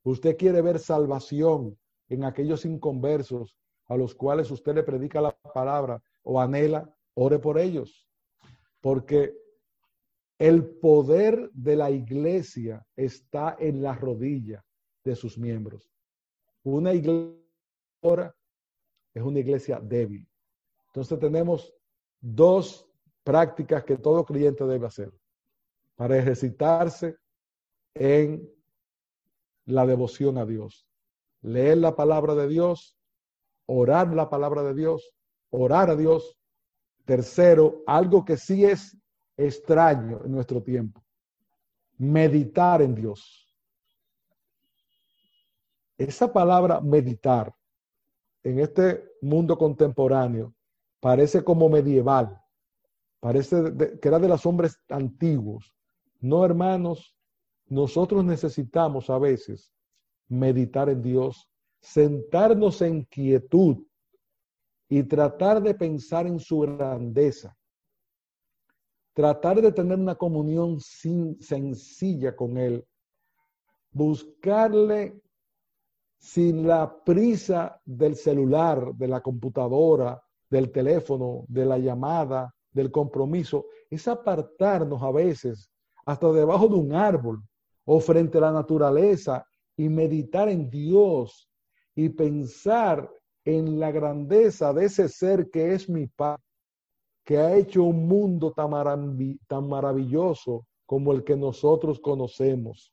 [0.02, 1.78] Usted quiere ver salvación
[2.08, 7.58] en aquellos inconversos a los cuales usted le predica la palabra o anhela, ore por
[7.58, 8.08] ellos.
[8.80, 9.36] Porque
[10.38, 14.64] el poder de la iglesia está en la rodilla
[15.04, 15.90] de sus miembros.
[16.62, 17.44] Una iglesia
[19.14, 20.28] es una iglesia débil.
[20.88, 21.72] Entonces tenemos
[22.20, 22.86] dos
[23.22, 25.12] prácticas que todo creyente debe hacer
[25.94, 27.16] para ejercitarse
[27.94, 28.50] en
[29.66, 30.86] la devoción a Dios
[31.44, 32.98] leer la palabra de Dios,
[33.66, 35.14] orar la palabra de Dios,
[35.50, 36.38] orar a Dios.
[37.04, 38.96] Tercero, algo que sí es
[39.36, 41.04] extraño en nuestro tiempo,
[41.98, 43.46] meditar en Dios.
[45.98, 47.54] Esa palabra meditar
[48.42, 50.54] en este mundo contemporáneo
[50.98, 52.40] parece como medieval,
[53.20, 53.56] parece
[54.00, 55.74] que era de los hombres antiguos.
[56.20, 57.14] No, hermanos,
[57.66, 59.73] nosotros necesitamos a veces
[60.38, 61.48] meditar en Dios,
[61.80, 63.84] sentarnos en quietud
[64.88, 67.56] y tratar de pensar en su grandeza.
[69.12, 72.84] Tratar de tener una comunión sin, sencilla con Él.
[73.90, 75.20] Buscarle
[76.18, 83.66] sin la prisa del celular, de la computadora, del teléfono, de la llamada, del compromiso.
[83.90, 85.70] Es apartarnos a veces
[86.06, 87.42] hasta debajo de un árbol
[87.84, 89.46] o frente a la naturaleza
[89.76, 91.48] y meditar en Dios
[91.94, 93.10] y pensar
[93.44, 96.42] en la grandeza de ese ser que es mi Padre,
[97.24, 98.70] que ha hecho un mundo tan,
[99.46, 102.92] tan maravilloso como el que nosotros conocemos.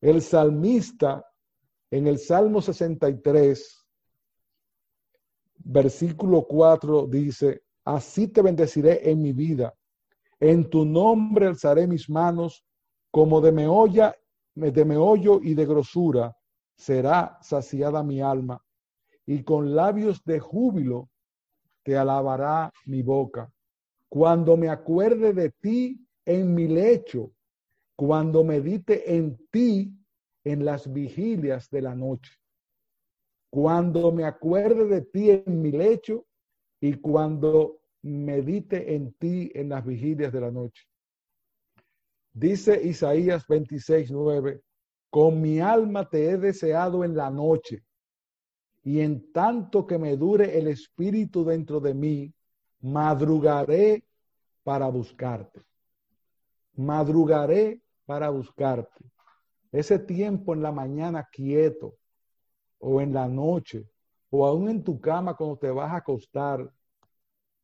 [0.00, 1.24] El salmista
[1.90, 3.86] en el Salmo 63,
[5.58, 9.74] versículo 4 dice, así te bendeciré en mi vida,
[10.38, 12.64] en tu nombre alzaré mis manos
[13.10, 14.14] como de meolla,
[14.54, 16.36] de meollo y de grosura
[16.74, 18.62] será saciada mi alma,
[19.26, 21.08] y con labios de júbilo
[21.82, 23.52] te alabará mi boca.
[24.08, 27.32] Cuando me acuerde de ti en mi lecho,
[27.96, 29.94] cuando medite en ti
[30.44, 32.32] en las vigilias de la noche.
[33.50, 36.26] Cuando me acuerde de ti en mi lecho
[36.80, 40.89] y cuando medite en ti en las vigilias de la noche.
[42.32, 44.62] Dice Isaías 26, 9,
[45.10, 47.82] con mi alma te he deseado en la noche,
[48.82, 52.32] y en tanto que me dure el espíritu dentro de mí,
[52.80, 54.04] madrugaré
[54.62, 55.62] para buscarte.
[56.74, 59.04] Madrugaré para buscarte.
[59.72, 61.96] Ese tiempo en la mañana quieto,
[62.78, 63.88] o en la noche,
[64.30, 66.72] o aún en tu cama cuando te vas a acostar,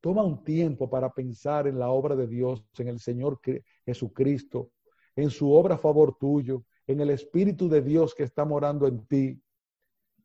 [0.01, 3.41] toma un tiempo para pensar en la obra de Dios, en el Señor
[3.87, 4.71] Jesucristo,
[5.15, 9.07] en su obra a favor tuyo, en el Espíritu de Dios que está morando en
[9.07, 9.41] ti.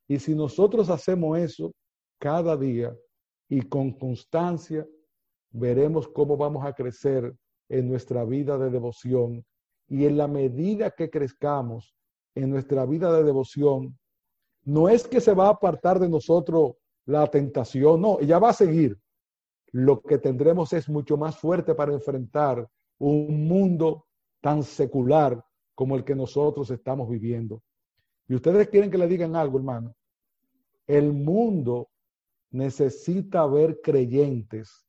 [0.08, 1.74] Y si nosotros hacemos eso
[2.20, 2.96] cada día
[3.48, 4.86] y con constancia,
[5.52, 7.34] veremos cómo vamos a crecer
[7.70, 9.46] en nuestra vida de devoción.
[9.88, 11.96] Y en la medida que crezcamos
[12.36, 13.98] en nuestra vida de devoción,
[14.64, 16.74] no es que se va a apartar de nosotros
[17.06, 18.98] la tentación, no, ella va a seguir.
[19.72, 22.68] Lo que tendremos es mucho más fuerte para enfrentar
[23.02, 24.06] un mundo
[24.42, 25.44] tan secular
[25.74, 27.64] como el que nosotros estamos viviendo.
[28.28, 29.96] Y ustedes quieren que le digan algo, hermano.
[30.86, 31.90] El mundo
[32.52, 34.88] necesita ver creyentes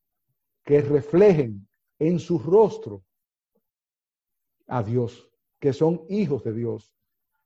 [0.64, 1.66] que reflejen
[1.98, 3.02] en su rostro
[4.66, 6.94] a Dios, que son hijos de Dios.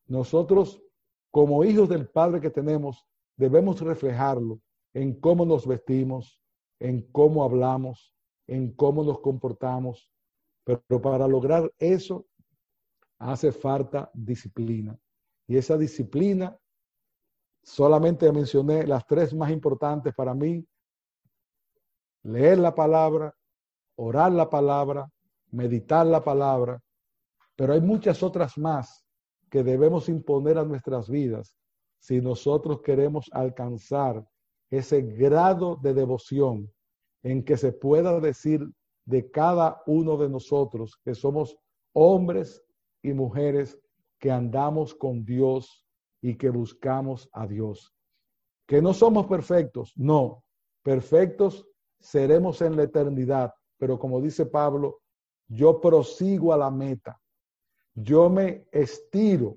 [0.07, 0.83] Nosotros,
[1.31, 3.07] como hijos del Padre que tenemos,
[3.37, 4.61] debemos reflejarlo
[4.95, 6.43] en cómo nos vestimos,
[6.81, 8.17] en cómo hablamos,
[8.49, 10.11] en cómo nos comportamos.
[10.67, 12.27] Pero para lograr eso
[13.21, 14.99] hace falta disciplina.
[15.47, 16.59] Y esa disciplina,
[17.63, 20.67] solamente mencioné las tres más importantes para mí.
[22.25, 23.33] Leer la palabra,
[23.95, 25.09] orar la palabra,
[25.53, 26.83] meditar la palabra,
[27.55, 29.07] pero hay muchas otras más
[29.49, 31.57] que debemos imponer a nuestras vidas
[32.01, 34.27] si nosotros queremos alcanzar
[34.69, 36.73] ese grado de devoción
[37.23, 38.69] en que se pueda decir
[39.07, 41.57] de cada uno de nosotros que somos
[41.93, 42.63] hombres
[43.03, 43.79] y mujeres
[44.19, 45.87] que andamos con Dios
[46.21, 47.95] y que buscamos a Dios.
[48.67, 50.45] Que no somos perfectos, no,
[50.83, 51.67] perfectos
[52.01, 55.01] seremos en la eternidad, pero como dice Pablo,
[55.49, 57.21] yo prosigo a la meta,
[57.95, 59.57] yo me estiro,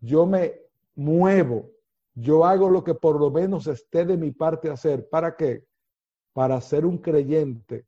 [0.00, 0.60] yo me
[0.96, 1.70] muevo,
[2.14, 5.08] yo hago lo que por lo menos esté de mi parte hacer.
[5.08, 5.64] ¿Para qué?
[6.32, 7.86] Para ser un creyente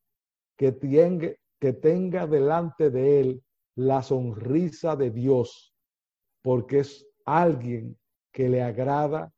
[0.61, 3.43] que tenga, que tenga delante de él
[3.77, 5.75] la sonrisa de Dios,
[6.43, 7.99] porque es alguien
[8.31, 9.33] que le agrada,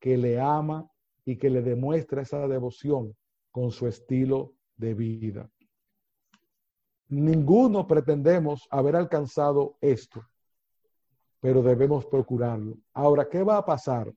[0.00, 0.90] que le ama
[1.24, 3.16] y que le demuestra esa devoción
[3.52, 5.48] con su estilo de vida.
[7.06, 10.26] Ninguno pretendemos haber alcanzado esto,
[11.38, 12.76] pero debemos procurarlo.
[12.94, 14.12] Ahora, ¿qué va a pasar?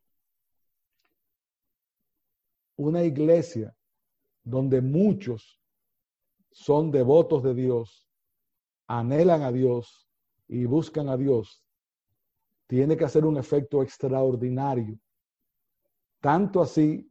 [2.78, 3.76] Una iglesia
[4.44, 5.62] donde muchos
[6.58, 8.10] son devotos de Dios,
[8.88, 10.10] anhelan a Dios
[10.48, 11.64] y buscan a Dios,
[12.66, 14.98] tiene que hacer un efecto extraordinario.
[16.20, 17.08] Tanto así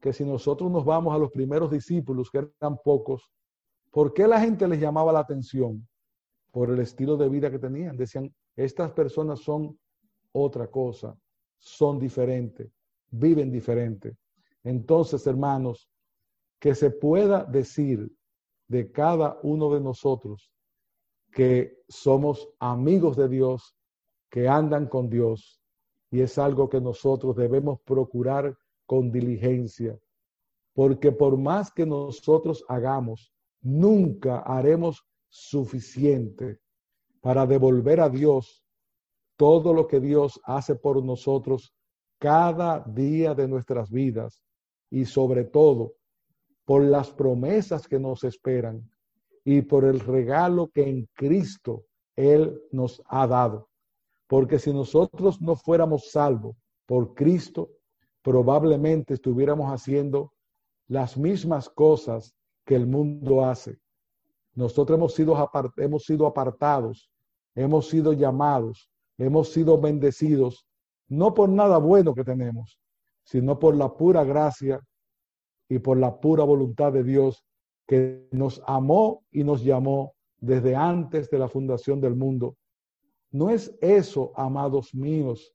[0.00, 3.32] que si nosotros nos vamos a los primeros discípulos, que eran pocos,
[3.90, 5.88] ¿por qué la gente les llamaba la atención?
[6.52, 7.96] Por el estilo de vida que tenían.
[7.96, 9.78] Decían, estas personas son
[10.32, 11.16] otra cosa,
[11.56, 12.70] son diferentes,
[13.10, 14.18] viven diferente.
[14.62, 15.88] Entonces, hermanos,
[16.58, 18.12] que se pueda decir
[18.70, 20.52] de cada uno de nosotros
[21.32, 23.76] que somos amigos de Dios,
[24.30, 25.60] que andan con Dios,
[26.08, 28.56] y es algo que nosotros debemos procurar
[28.86, 29.98] con diligencia,
[30.72, 36.60] porque por más que nosotros hagamos, nunca haremos suficiente
[37.20, 38.64] para devolver a Dios
[39.36, 41.74] todo lo que Dios hace por nosotros
[42.20, 44.44] cada día de nuestras vidas
[44.90, 45.96] y sobre todo
[46.70, 48.88] por las promesas que nos esperan
[49.42, 53.68] y por el regalo que en Cristo Él nos ha dado.
[54.28, 56.54] Porque si nosotros no fuéramos salvos
[56.86, 57.70] por Cristo,
[58.22, 60.32] probablemente estuviéramos haciendo
[60.86, 63.80] las mismas cosas que el mundo hace.
[64.54, 67.10] Nosotros hemos sido, hemos sido apartados,
[67.56, 70.68] hemos sido llamados, hemos sido bendecidos,
[71.08, 72.78] no por nada bueno que tenemos,
[73.24, 74.80] sino por la pura gracia
[75.70, 77.46] y por la pura voluntad de Dios
[77.86, 82.56] que nos amó y nos llamó desde antes de la fundación del mundo.
[83.30, 85.54] ¿No es eso, amados míos,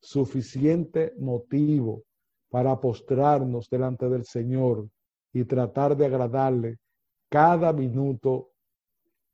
[0.00, 2.04] suficiente motivo
[2.48, 4.88] para postrarnos delante del Señor
[5.32, 6.78] y tratar de agradarle
[7.28, 8.52] cada minuto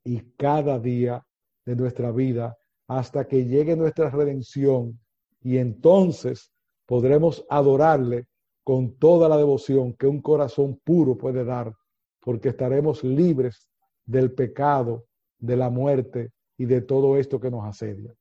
[0.02, 1.22] y cada día
[1.66, 2.56] de nuestra vida
[2.88, 4.98] hasta que llegue nuestra redención
[5.42, 6.50] y entonces
[6.86, 8.26] podremos adorarle
[8.64, 11.74] con toda la devoción que un corazón puro puede dar,
[12.20, 13.68] porque estaremos libres
[14.04, 15.06] del pecado,
[15.38, 18.14] de la muerte y de todo esto que nos asedia.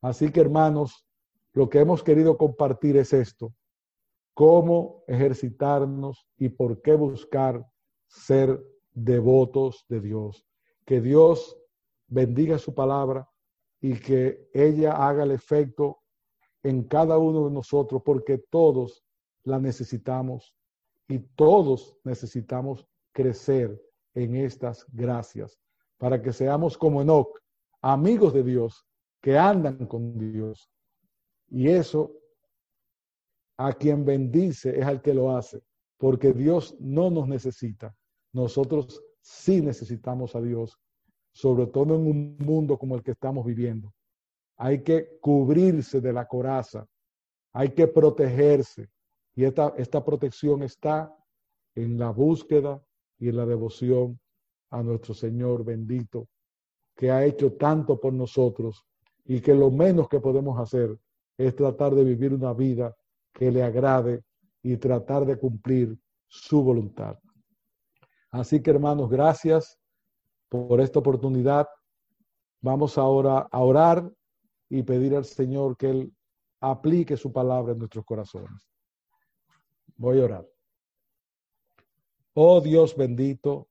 [0.00, 1.06] Así que hermanos,
[1.52, 3.52] lo que hemos querido compartir es esto,
[4.34, 7.64] cómo ejercitarnos y por qué buscar
[8.06, 8.62] ser
[8.92, 10.46] devotos de Dios.
[10.84, 11.58] Que Dios
[12.06, 13.28] bendiga su palabra
[13.80, 15.98] y que ella haga el efecto
[16.62, 19.02] en cada uno de nosotros, porque todos
[19.44, 20.54] la necesitamos
[21.08, 23.80] y todos necesitamos crecer
[24.14, 25.58] en estas gracias
[25.98, 27.38] para que seamos como Enoch,
[27.80, 28.84] amigos de Dios,
[29.20, 30.68] que andan con Dios.
[31.48, 32.12] Y eso
[33.56, 35.62] a quien bendice es al que lo hace,
[35.98, 37.94] porque Dios no nos necesita.
[38.32, 40.76] Nosotros sí necesitamos a Dios,
[41.32, 43.92] sobre todo en un mundo como el que estamos viviendo.
[44.56, 46.86] Hay que cubrirse de la coraza,
[47.52, 48.88] hay que protegerse.
[49.34, 51.14] Y esta, esta protección está
[51.74, 52.82] en la búsqueda
[53.18, 54.20] y en la devoción
[54.70, 56.28] a nuestro Señor bendito,
[56.96, 58.86] que ha hecho tanto por nosotros
[59.24, 60.98] y que lo menos que podemos hacer
[61.38, 62.94] es tratar de vivir una vida
[63.32, 64.24] que le agrade
[64.62, 67.18] y tratar de cumplir su voluntad.
[68.30, 69.78] Así que hermanos, gracias
[70.48, 71.68] por esta oportunidad.
[72.60, 74.10] Vamos ahora a orar
[74.68, 76.16] y pedir al Señor que Él
[76.60, 78.71] aplique su palabra en nuestros corazones.
[79.96, 80.48] Voy a orar.
[82.34, 83.68] Oh Dios bendito,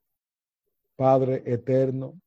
[0.95, 2.19] Padre eterno,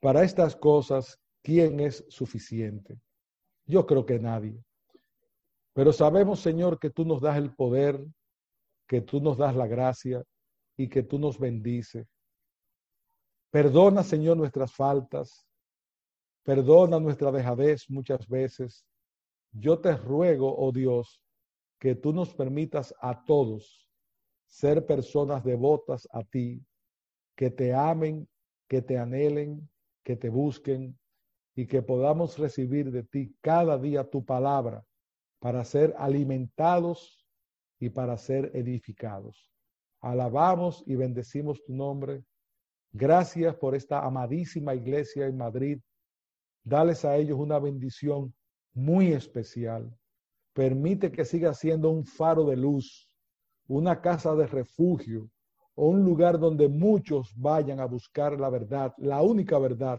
[0.00, 2.98] para estas cosas, ¿quién es suficiente?
[3.66, 4.64] Yo creo que nadie.
[5.74, 8.04] Pero sabemos, Señor, que tú nos das el poder,
[8.88, 10.24] que tú nos das la gracia
[10.76, 12.06] y que tú nos bendices.
[13.50, 15.46] Perdona, Señor, nuestras faltas.
[16.42, 18.84] Perdona nuestra dejadez muchas veces.
[19.52, 21.20] Yo te ruego, oh Dios,
[21.82, 23.90] que tú nos permitas a todos
[24.46, 26.64] ser personas devotas a ti,
[27.34, 28.28] que te amen,
[28.68, 29.68] que te anhelen,
[30.04, 30.96] que te busquen
[31.56, 34.86] y que podamos recibir de ti cada día tu palabra
[35.40, 37.26] para ser alimentados
[37.80, 39.50] y para ser edificados.
[40.00, 42.22] Alabamos y bendecimos tu nombre.
[42.92, 45.80] Gracias por esta amadísima iglesia en Madrid.
[46.62, 48.32] Dales a ellos una bendición
[48.72, 49.92] muy especial.
[50.52, 53.08] Permite que siga siendo un faro de luz,
[53.68, 55.30] una casa de refugio
[55.74, 59.98] o un lugar donde muchos vayan a buscar la verdad, la única verdad.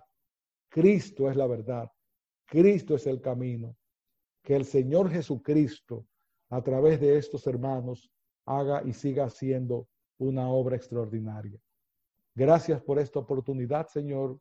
[0.70, 1.89] Cristo es la verdad.
[2.45, 3.76] Cristo es el camino
[4.43, 6.06] que el Señor Jesucristo,
[6.49, 8.12] a través de estos hermanos,
[8.45, 9.88] haga y siga haciendo
[10.18, 11.60] una obra extraordinaria.
[12.36, 14.39] Gracias por esta oportunidad, Señor.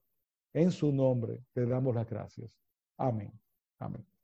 [0.52, 2.58] En su nombre te damos las gracias.
[2.98, 3.32] Amén.
[3.78, 4.12] Amén.